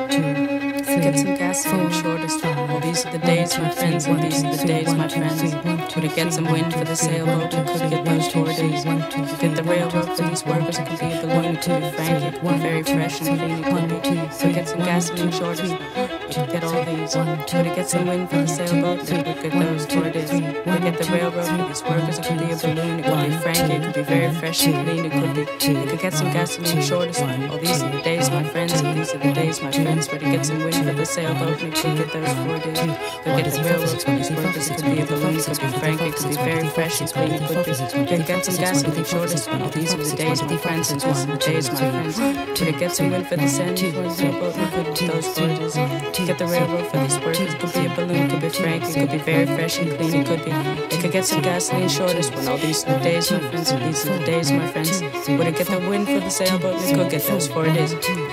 Get 1.01 1.18
some 1.18 1.35
gasoline 1.35 1.91
shortest. 1.93 2.45
All 2.45 2.81
these 2.81 3.07
are 3.07 3.12
the 3.12 3.18
days, 3.18 3.57
my 3.59 3.71
friends, 3.71 4.05
and 4.07 4.23
these 4.23 4.45
are 4.45 4.55
the 4.55 4.64
days, 4.66 4.93
my 4.93 5.09
friends 5.09 5.55
could 6.11 6.24
get 6.24 6.32
some 6.32 6.44
wind 6.44 6.72
for 6.72 6.84
the 6.84 6.96
sailboat, 6.96 7.52
you 7.52 7.64
could 7.64 7.90
get 7.90 8.04
those 8.04 8.28
tortoises, 8.28 8.84
you 8.84 9.36
could 9.38 9.56
the 9.56 9.62
railroad 9.62 10.16
for 10.16 10.22
these 10.22 10.44
workers, 10.44 10.78
it 10.78 10.86
could 10.86 10.98
be 10.98 11.08
the 11.20 11.28
one, 11.28 11.54
two, 11.54 11.78
Frank, 11.92 12.34
it. 12.34 12.42
One 12.42 12.61
very 12.61 12.82
fresh 12.82 13.20
and 13.20 13.38
clean, 13.38 13.72
one, 13.72 14.02
two, 14.02 14.32
so 14.32 14.52
get 14.52 14.68
some 14.68 14.80
gas 14.80 15.11
and 15.11 15.32
shortest. 15.32 16.20
Could 16.51 16.62
get 16.62 16.64
all 16.64 16.84
these. 16.84 17.14
Could 17.14 17.66
it 17.66 17.76
get 17.76 17.88
some 17.88 18.07
wind 18.09 18.28
for 18.28 18.38
the 18.38 18.46
sailboat? 18.48 19.09
It 19.09 19.24
could 19.24 19.42
get 19.42 19.53
those 19.53 19.86
days. 19.86 20.30
Could 20.30 20.82
get 20.82 20.98
the 20.98 21.09
railroad 21.12 21.80
workers. 21.88 22.18
It 22.18 22.24
could 22.24 22.38
be 22.38 22.51
a 22.51 22.57
balloon, 22.57 22.98
it 22.98 23.05
could 23.05 23.30
be 23.30 23.36
Frankie, 23.38 23.74
it 23.74 23.82
could 23.84 23.94
be 23.94 24.03
very 24.03 24.34
fresh 24.34 24.66
and 24.66 24.74
clean. 24.84 25.05
It 25.05 25.12
could 25.12 25.34
be. 25.34 25.42
It 25.42 25.88
could 25.88 26.01
get 26.01 26.12
some 26.12 26.32
gasoline 26.32 26.82
shortest. 26.82 27.22
All 27.22 27.59
these 27.59 27.82
are 27.82 27.90
the 27.90 28.03
days, 28.03 28.30
my 28.30 28.42
friends, 28.42 28.72
and 28.80 28.98
these 28.98 29.14
are 29.14 29.18
the 29.18 29.32
days, 29.32 29.62
my 29.62 29.70
friends. 29.70 30.09
But 30.09 30.18
to 30.20 30.24
get 30.26 30.44
some 30.44 30.59
wind 30.59 30.74
for 30.74 30.92
the 30.92 31.07
sailboat. 31.07 31.62
It 31.62 31.74
could 31.74 31.96
get 31.96 32.12
those 32.12 32.34
days. 32.34 32.80
Could 33.22 33.44
get 33.44 33.55
the 33.55 33.62
railroad 33.62 34.01
these 34.18 34.30
workers. 34.30 34.70
It 34.70 34.76
could 34.76 34.90
be 34.90 35.01
a 35.03 35.07
balloon, 35.07 35.36
it 35.36 35.46
could 35.46 35.61
be 35.61 35.78
Frankie, 35.78 36.05
it 36.07 36.14
could 36.16 36.28
be 36.30 36.34
very 36.34 36.68
fresh 36.68 37.01
and 37.01 37.12
clean. 37.12 37.32
It 37.32 37.46
could 37.46 37.64
be. 37.64 37.74
Could 38.11 38.26
get 38.26 38.44
some 38.44 38.57
gasoline 38.57 39.05
shortest. 39.05 39.48
All 39.48 39.68
these 39.70 39.94
are 39.94 39.98
the 39.98 40.16
days, 40.16 40.42
my 40.42 40.57
friends, 40.57 40.90
and 40.90 41.01
these 41.01 41.22
are 41.22 41.26
the 41.26 41.36
days, 41.36 41.70
my 41.70 41.76
friends. 41.76 42.18
Could 42.59 42.68
it 42.68 42.78
get 42.78 42.92
some 42.92 43.11
wind 43.11 43.26
for 43.28 43.36
the 43.36 43.46
sand 43.46 43.78
for 43.78 44.03
the 44.03 44.11
sailboat? 44.11 44.57
It 44.57 44.72
could 44.72 44.94
get 44.96 45.61
those. 45.61 45.74
To 46.11 46.26
get 46.26 46.38
the 46.41 46.47
railroad 46.47 46.86
for 46.91 46.99
these 46.99 47.18
workers. 47.18 47.53
It 47.53 47.61
could 47.61 47.72
be 47.74 47.84
a 47.84 47.95
balloon, 47.95 48.16
it 48.16 48.30
could 48.30 48.41
be 48.41 48.49
Frankie, 48.49 48.88
it 48.88 48.95
could 48.95 49.11
be 49.11 49.18
very 49.18 49.45
fresh 49.45 49.78
and 49.78 49.91
clean. 49.91 50.14
It 50.14 50.26
could 50.26 50.43
be. 50.43 50.51
It 50.51 51.01
could 51.01 51.12
get 51.12 51.26
some 51.26 51.43
gasoline 51.43 51.88
shortest. 51.88 52.34
When 52.34 52.49
all 52.49 52.57
these 52.57 52.82
the 52.82 52.97
days, 52.99 53.30
my 53.30 53.41
friends, 53.41 53.70
and 53.70 53.82
these 53.82 54.05
the 54.05 54.18
days, 54.20 54.51
my 54.51 54.66
friends. 54.72 55.03
Would 55.28 55.47
it 55.47 55.57
get 55.57 55.66
the 55.66 55.78
wind 55.80 56.07
for 56.07 56.20
the 56.20 56.30
sailboat? 56.30 56.80
It 56.82 56.95
could 56.95 57.11
get 57.11 57.22
those 57.26 57.47
four 57.47 57.64
days. 57.64 57.93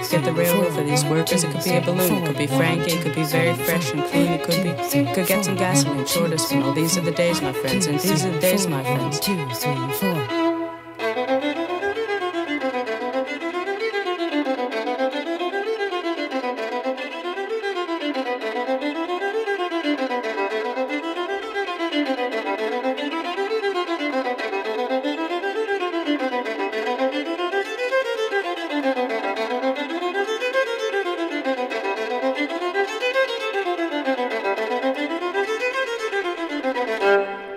Get 0.09 0.23
the 0.23 0.31
railroad 0.31 0.73
for 0.73 0.83
these 0.83 1.03
workers. 1.03 1.43
It 1.43 1.51
could 1.51 1.65
be 1.65 1.75
a 1.75 1.81
balloon, 1.81 2.23
it 2.23 2.27
could 2.27 2.37
be 2.37 2.47
Frankie, 2.47 2.93
it 2.93 3.01
could 3.01 3.15
be 3.15 3.23
very 3.23 3.53
fresh 3.53 3.91
and 3.91 4.03
clean. 4.05 4.31
It 4.31 4.43
could 4.43 4.63
be. 4.63 5.13
Could 5.13 5.27
get 5.27 5.43
some 5.43 5.57
gasoline 5.57 6.05
shortest. 6.05 6.53
When 6.53 6.63
all 6.63 6.73
these 6.73 6.97
are 6.97 7.01
the 7.01 7.11
days, 7.11 7.41
my 7.41 7.51
friends, 7.51 7.87
and 7.87 7.99
these 7.99 8.23
are 8.23 8.31
the 8.31 8.39
days, 8.39 8.67
my 8.67 8.83
friends. 8.83 9.19
Two, 9.19 9.35
three, 9.49 9.93
four. 9.99 10.36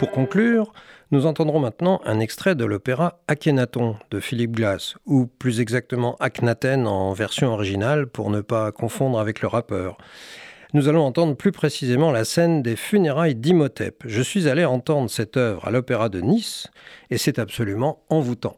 Pour 0.01 0.13
conclure, 0.13 0.73
nous 1.11 1.27
entendrons 1.27 1.61
maintenant 1.61 2.01
un 2.07 2.21
extrait 2.21 2.55
de 2.55 2.65
l'opéra 2.65 3.21
Akhenaton 3.29 3.97
de 4.11 4.19
Philippe 4.19 4.53
Glass, 4.53 4.95
ou 5.05 5.27
plus 5.27 5.61
exactement 5.61 6.17
Akhenaten 6.21 6.87
en 6.87 7.13
version 7.13 7.53
originale 7.53 8.07
pour 8.07 8.31
ne 8.31 8.41
pas 8.41 8.73
confondre 8.73 9.21
avec 9.21 9.43
le 9.43 9.49
rappeur. 9.49 9.99
Nous 10.73 10.89
allons 10.89 11.05
entendre 11.05 11.37
plus 11.37 11.53
précisément 11.53 12.13
la 12.13 12.25
scène 12.25 12.63
des 12.63 12.77
funérailles 12.77 13.35
d'Imhotep. 13.35 14.03
Je 14.07 14.23
suis 14.23 14.49
allé 14.49 14.65
entendre 14.65 15.11
cette 15.11 15.37
œuvre 15.37 15.69
à 15.69 15.71
l'opéra 15.71 16.09
de 16.09 16.23
Nice 16.23 16.69
et 17.11 17.19
c'est 17.19 17.39
absolument 17.39 18.03
envoûtant. 18.09 18.57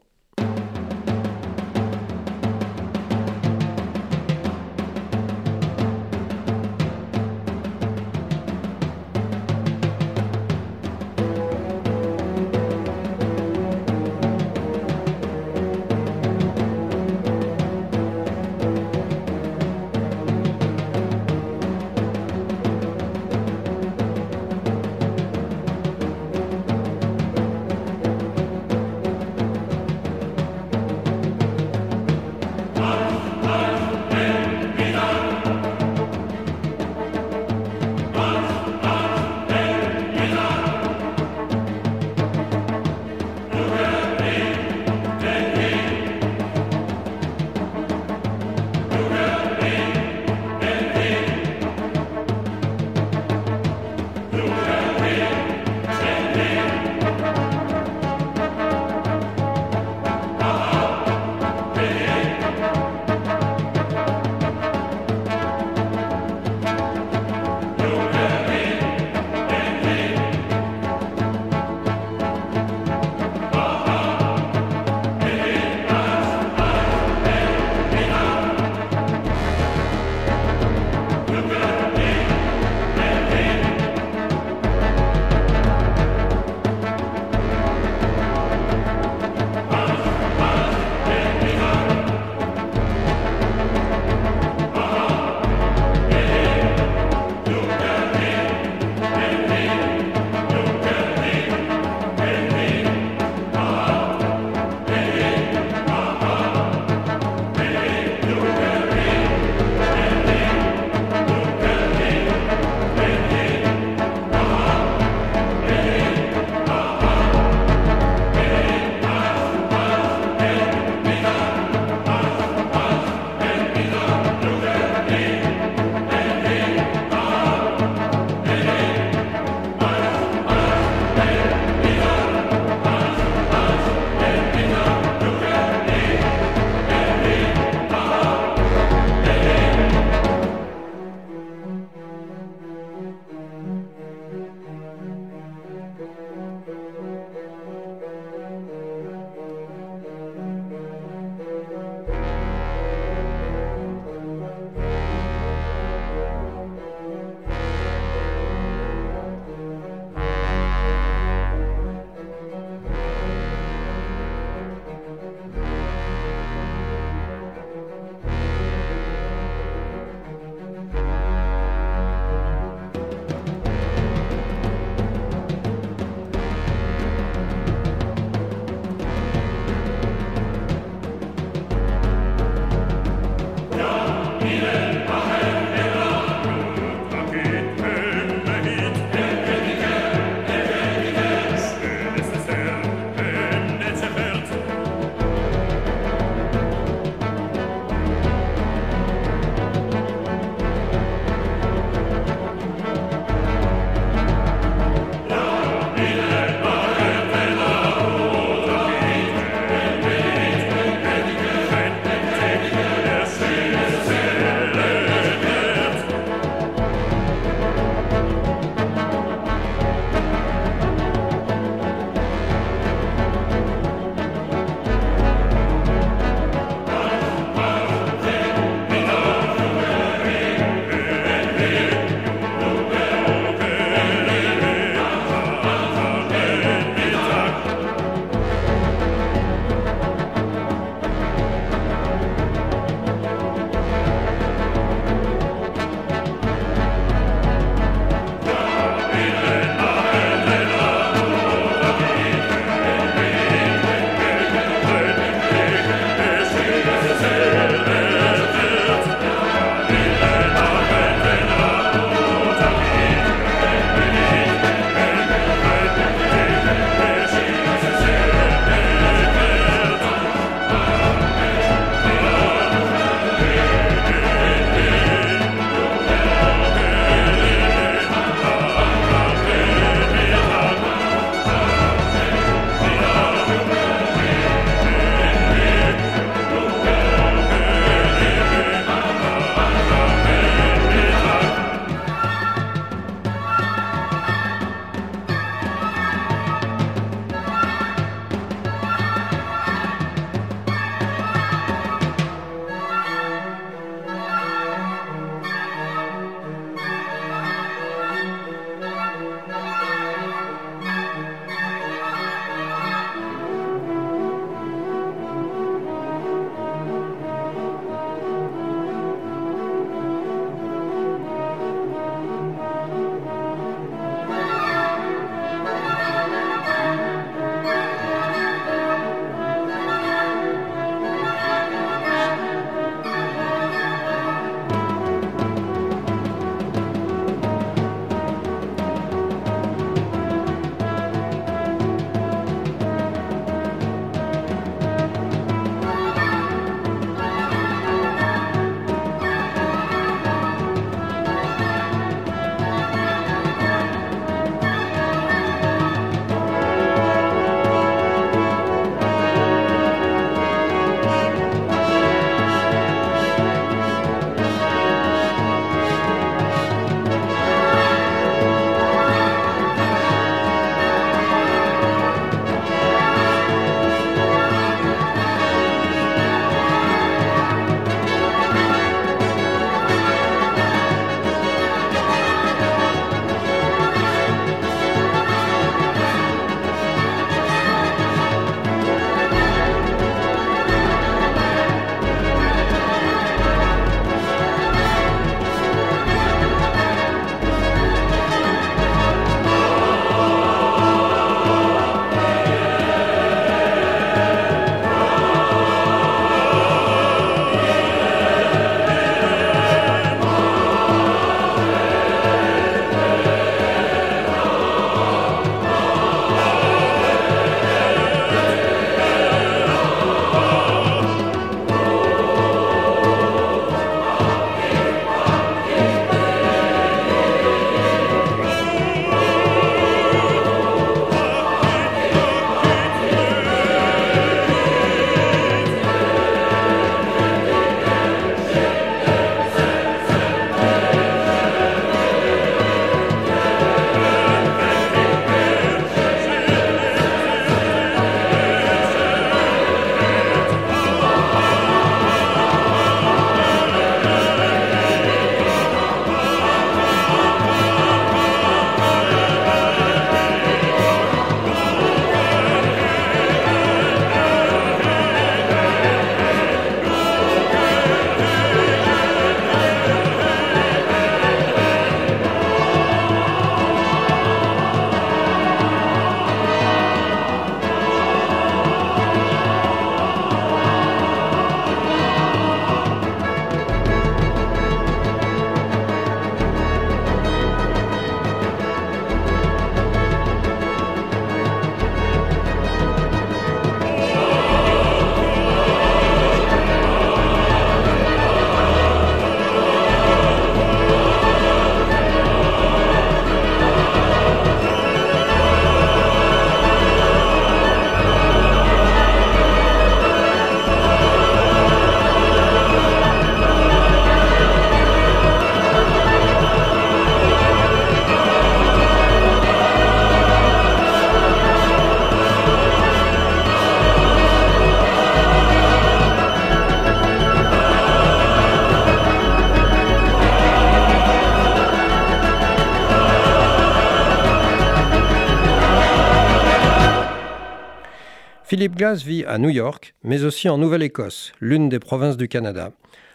Philip 538.53 538.77
Glass 538.77 539.03
vit 539.03 539.25
à 539.25 539.39
New 539.39 539.49
York, 539.49 539.95
mais 540.05 540.25
aussi 540.25 540.47
en 540.51 540.59
Nouvelle-Écosse, 540.59 541.33
l'une 541.41 541.71
des 541.71 541.79
provinces 541.79 542.19
du 542.19 542.29
Canada. 542.29 542.73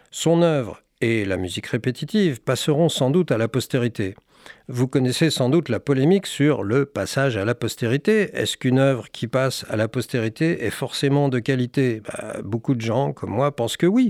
Son 0.09 0.41
œuvre 0.41 0.81
et 0.99 1.25
la 1.25 1.37
musique 1.37 1.67
répétitive 1.67 2.41
passeront 2.41 2.89
sans 2.89 3.11
doute 3.11 3.31
à 3.31 3.37
la 3.37 3.47
postérité. 3.47 4.15
Vous 4.67 4.87
connaissez 4.87 5.29
sans 5.29 5.49
doute 5.49 5.69
la 5.69 5.79
polémique 5.79 6.25
sur 6.25 6.63
le 6.63 6.87
passage 6.87 7.37
à 7.37 7.45
la 7.45 7.53
postérité. 7.53 8.31
Est-ce 8.33 8.57
qu'une 8.57 8.79
œuvre 8.79 9.11
qui 9.11 9.27
passe 9.27 9.63
à 9.69 9.75
la 9.75 9.87
postérité 9.87 10.65
est 10.65 10.71
forcément 10.71 11.29
de 11.29 11.37
qualité? 11.37 12.01
Bah, 12.01 12.37
Beaucoup 12.43 12.73
de 12.73 12.81
gens, 12.81 13.13
comme 13.13 13.29
moi, 13.29 13.55
pensent 13.55 13.77
que 13.77 13.85
oui. 13.85 14.09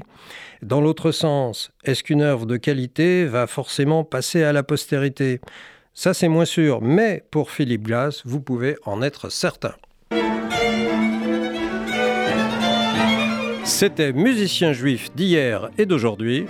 Dans 0.61 0.80
l'autre 0.80 1.11
sens, 1.11 1.73
est-ce 1.84 2.05
qu'une 2.05 2.21
œuvre 2.21 2.45
de 2.45 2.55
qualité 2.55 3.25
va 3.25 3.47
forcément 3.47 4.05
passer 4.05 4.43
à 4.43 4.53
la 4.53 4.63
postérité? 4.63 5.41
Ça, 5.93 6.13
c'est 6.13 6.30
moins 6.30 6.45
sûr, 6.45 6.82
mais 6.82 7.25
pour 7.32 7.51
Philippe 7.51 7.84
Glass, 7.84 8.21
vous 8.23 8.39
pouvez 8.39 8.78
en 8.86 9.01
être 9.01 9.30
certain. 9.30 9.73
C'était 13.68 14.13
Musicien 14.13 14.72
juif 14.72 15.11
d'hier 15.13 15.70
et 15.78 15.86
d'aujourd'hui. 15.86 16.45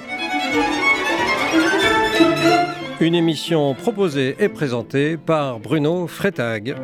Une 3.01 3.15
émission 3.15 3.73
proposée 3.73 4.35
et 4.39 4.47
présentée 4.49 5.17
par 5.17 5.59
Bruno 5.59 6.05
Freitag. 6.05 6.75